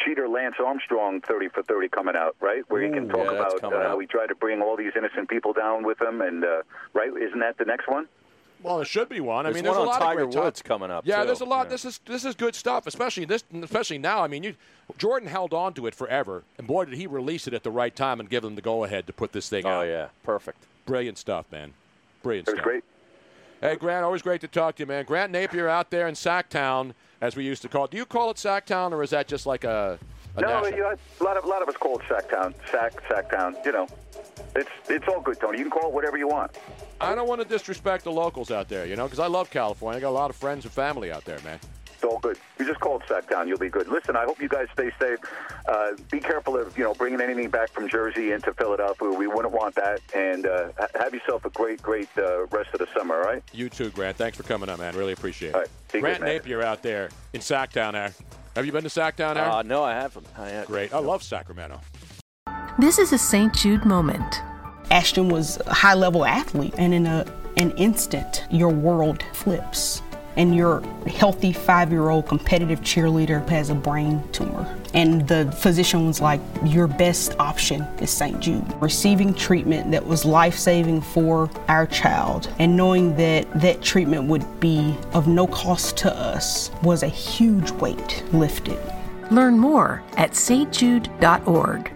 cheater 0.05 0.29
Lance 0.29 0.57
Armstrong 0.65 1.21
30 1.23 1.49
for 1.49 1.63
30 1.63 1.89
coming 1.89 2.15
out, 2.17 2.37
right? 2.41 2.63
Where 2.69 2.83
he 2.83 2.91
can 2.91 3.05
Ooh, 3.05 3.09
talk 3.13 3.33
yeah, 3.33 3.39
about 3.59 3.65
uh, 3.65 3.89
how 3.89 3.99
he 3.99 4.07
tried 4.07 4.29
to 4.29 4.35
bring 4.35 4.61
all 4.63 4.77
these 4.77 4.93
innocent 4.97 5.29
people 5.29 5.53
down 5.53 5.85
with 5.85 6.01
him, 6.01 6.21
and 6.21 6.45
uh, 6.45 6.63
right? 6.93 7.11
Isn't 7.11 7.41
that 7.41 7.59
the 7.59 7.65
next 7.65 7.89
one? 7.89 8.07
Well, 8.63 8.77
there 8.77 8.87
should 8.87 9.11
be 9.11 9.21
one. 9.21 9.45
I 9.47 9.53
mean, 9.53 9.65
there's 9.65 9.77
one 9.77 9.87
a 9.87 9.91
on 9.91 9.95
lot 9.95 10.01
Tiger 10.01 10.23
of 10.23 10.31
great 10.31 10.43
Woods 10.45 10.61
top- 10.63 10.67
coming 10.69 10.91
up, 10.91 11.07
Yeah, 11.07 11.21
too. 11.21 11.27
there's 11.27 11.41
a 11.43 11.45
lot. 11.45 11.67
Yeah. 11.67 11.71
This 11.71 11.85
is 11.85 12.01
this 12.07 12.25
is 12.25 12.35
good 12.35 12.55
stuff, 12.55 12.87
especially 12.87 13.25
this, 13.27 13.45
especially 13.63 13.99
now. 13.99 14.23
I 14.23 14.29
mean, 14.29 14.43
you, 14.43 14.55
Jordan 14.99 15.29
held 15.29 15.53
on 15.53 15.75
to 15.75 15.87
it 15.87 15.95
forever, 15.95 16.43
and 16.59 16.67
boy, 16.67 16.87
did 16.87 16.95
he 16.95 17.07
release 17.07 17.47
it 17.47 17.55
at 17.55 17.63
the 17.63 17.71
right 17.71 17.95
time 17.95 18.19
and 18.21 18.29
give 18.31 18.43
them 18.43 18.55
the 18.57 18.63
go 18.63 18.85
ahead 18.85 19.07
to 19.07 19.13
put 19.13 19.33
this 19.33 19.49
thing 19.49 19.67
out. 19.67 19.85
Oh 19.85 19.89
yeah, 19.89 20.09
perfect. 20.23 20.65
Brilliant 20.87 21.19
stuff, 21.19 21.47
man. 21.53 21.73
Brilliant 22.23 22.49
It 22.49 22.53
was 22.53 22.57
stuff. 22.59 22.65
great. 22.65 22.85
Hey, 23.61 23.77
Grant, 23.77 24.05
always 24.05 24.23
great 24.23 24.41
to 24.43 24.49
talk 24.49 24.77
to 24.77 24.83
you, 24.83 24.87
man. 24.87 25.05
Grant 25.05 25.33
Napear 25.33 25.69
out 25.69 25.91
there 25.91 26.07
in 26.09 26.15
Sacktown, 26.15 26.93
as 27.20 27.37
we 27.37 27.44
used 27.44 27.62
to 27.62 27.68
call 27.68 27.85
it. 27.87 27.90
Do 27.90 27.96
you 27.96 28.07
call 28.07 28.31
it 28.31 28.37
Sacktown, 28.37 28.92
or 28.92 29.02
is 29.02 29.11
that 29.11 29.29
just 29.29 29.46
like 29.46 29.64
a, 29.64 29.98
a 30.37 30.40
no, 30.40 30.48
national? 30.48 30.70
you 30.72 30.83
know, 30.83 30.94
a 31.20 31.24
lot 31.24 31.37
of 31.37 31.44
a 31.44 31.48
lot 31.48 31.62
of 31.62 31.68
us 31.68 31.76
call 31.76 31.98
it 31.98 32.05
Sacktown, 32.07 32.55
Sack 32.70 33.02
Sacktown. 33.09 33.64
You 33.64 33.72
know, 33.72 33.88
it's 34.55 34.70
it's 34.88 35.07
all 35.09 35.20
good, 35.20 35.40
Tony. 35.40 35.59
You 35.59 35.64
can 35.64 35.70
call 35.70 35.90
it 35.90 35.94
whatever 35.94 36.16
you 36.16 36.29
want. 36.29 36.52
I 37.00 37.14
don't 37.14 37.29
want 37.29 37.40
to 37.42 37.46
disrespect 37.46 38.05
the 38.05 38.12
locals 38.12 38.50
out 38.50 38.68
there, 38.68 38.87
you 38.87 38.96
know, 38.96 39.05
because 39.05 39.18
I 39.18 39.26
love 39.26 39.50
California. 39.50 39.98
I 39.98 40.00
got 40.00 40.11
a 40.11 40.11
lot 40.11 40.31
of 40.31 40.37
friends 40.37 40.64
and 40.64 40.72
family 40.72 41.12
out 41.12 41.24
there, 41.24 41.38
man. 41.40 41.59
It's 42.07 42.12
all 42.14 42.21
good. 42.21 42.38
You 42.61 42.66
just 42.66 42.79
call 42.79 43.01
it 43.01 43.07
Sacktown. 43.07 43.49
You'll 43.49 43.59
be 43.59 43.69
good. 43.69 43.88
Listen, 43.88 44.14
I 44.14 44.25
hope 44.25 44.40
you 44.40 44.49
guys 44.49 44.69
stay 44.73 44.92
safe. 45.01 45.19
Uh, 45.66 45.92
be 46.11 46.21
careful 46.21 46.57
of 46.57 46.79
you 46.79 46.85
know 46.85 46.95
bringing 46.95 47.21
anything 47.21 47.51
back 47.51 47.71
from 47.71 47.88
Jersey 47.88 48.31
into 48.31 48.53
Philadelphia. 48.53 49.11
We 49.11 49.27
wouldn't 49.27 49.53
want 49.53 49.75
that. 49.75 50.01
And 50.14 50.47
uh, 50.47 50.69
ha- 50.79 50.87
have 51.01 51.12
yourself 51.12 51.45
a 51.45 51.51
great, 51.51 51.83
great 51.83 52.09
uh, 52.16 52.47
rest 52.47 52.71
of 52.73 52.79
the 52.79 52.87
summer. 52.97 53.16
All 53.16 53.23
right. 53.23 53.42
You 53.53 53.69
too, 53.69 53.90
Grant. 53.90 54.16
Thanks 54.16 54.37
for 54.37 54.45
coming 54.45 54.69
on, 54.69 54.79
man. 54.79 54.95
Really 54.97 55.14
appreciate 55.14 55.49
it. 55.51 55.55
All 55.55 55.61
right. 55.62 55.71
Be 55.92 56.01
Grant 56.01 56.23
good. 56.23 56.42
Napear 56.45 56.62
out 56.62 56.83
there 56.83 57.11
in 57.33 57.40
Sacktown 57.40 57.92
there. 57.92 58.14
Have 58.55 58.64
you 58.64 58.73
been 58.73 58.85
to 58.85 58.88
Sacktown 58.88 59.35
there? 59.35 59.51
Uh, 59.51 59.62
no, 59.62 59.83
I 59.83 59.95
haven't. 59.95 60.27
I 60.38 60.49
haven't. 60.49 60.69
Great. 60.69 60.95
I 60.95 60.99
love 60.99 61.25
Sacramento. 61.25 61.81
This 62.79 62.99
is 62.99 63.12
a 63.12 63.19
St. 63.19 63.53
Jude 63.53 63.85
moment. 63.85 64.42
Ashton 64.92 65.29
was 65.29 65.59
a 65.66 65.75
high 65.75 65.95
level 65.95 66.25
athlete, 66.25 66.75
and 66.79 66.95
in 66.95 67.07
a, 67.07 67.27
an 67.57 67.73
instant, 67.73 68.45
your 68.51 68.69
world 68.69 69.25
flips. 69.33 70.03
And 70.37 70.55
your 70.55 70.83
healthy 71.07 71.53
five 71.53 71.90
year 71.90 72.11
old 72.11 72.29
competitive 72.29 72.81
cheerleader 72.81 73.46
has 73.49 73.70
a 73.70 73.75
brain 73.75 74.22
tumor. 74.33 74.66
And 74.94 75.27
the 75.27 75.51
physician 75.53 76.07
was 76.07 76.20
like, 76.20 76.40
Your 76.64 76.87
best 76.87 77.35
option 77.38 77.83
is 78.01 78.11
St. 78.11 78.38
Jude. 78.40 78.64
Receiving 78.81 79.35
treatment 79.35 79.90
that 79.90 80.07
was 80.07 80.25
life 80.25 80.57
saving 80.57 81.01
for 81.01 81.51
our 81.68 81.87
child, 81.87 82.49
and 82.59 82.77
knowing 82.77 83.16
that 83.16 83.61
that 83.61 83.83
treatment 83.83 84.25
would 84.25 84.61
be 84.61 84.94
of 85.12 85.27
no 85.27 85.46
cost 85.46 85.96
to 85.99 86.14
us 86.14 86.70
was 86.83 87.03
a 87.03 87.09
huge 87.09 87.70
weight 87.72 88.25
lifted. 88.33 88.81
Learn 89.31 89.59
more 89.59 90.03
at 90.16 90.33
stjude.org. 90.33 91.96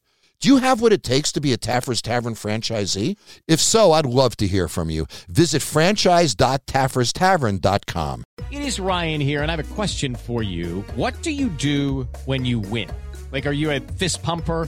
Do 0.41 0.49
you 0.49 0.57
have 0.57 0.81
what 0.81 0.91
it 0.91 1.03
takes 1.03 1.31
to 1.33 1.39
be 1.39 1.53
a 1.53 1.57
Taffer's 1.57 2.01
Tavern 2.01 2.33
franchisee? 2.33 3.15
If 3.47 3.61
so, 3.61 3.91
I'd 3.91 4.07
love 4.07 4.35
to 4.37 4.47
hear 4.47 4.67
from 4.67 4.89
you. 4.89 5.05
Visit 5.27 5.61
franchise.tafferstavern.com. 5.61 8.23
It 8.49 8.63
is 8.63 8.79
Ryan 8.79 9.21
here, 9.21 9.43
and 9.43 9.51
I 9.51 9.55
have 9.55 9.71
a 9.71 9.75
question 9.75 10.15
for 10.15 10.41
you. 10.41 10.81
What 10.95 11.21
do 11.21 11.29
you 11.29 11.47
do 11.47 12.07
when 12.25 12.43
you 12.43 12.57
win? 12.57 12.89
Like, 13.31 13.45
are 13.45 13.51
you 13.51 13.69
a 13.69 13.79
fist 13.79 14.23
pumper? 14.23 14.67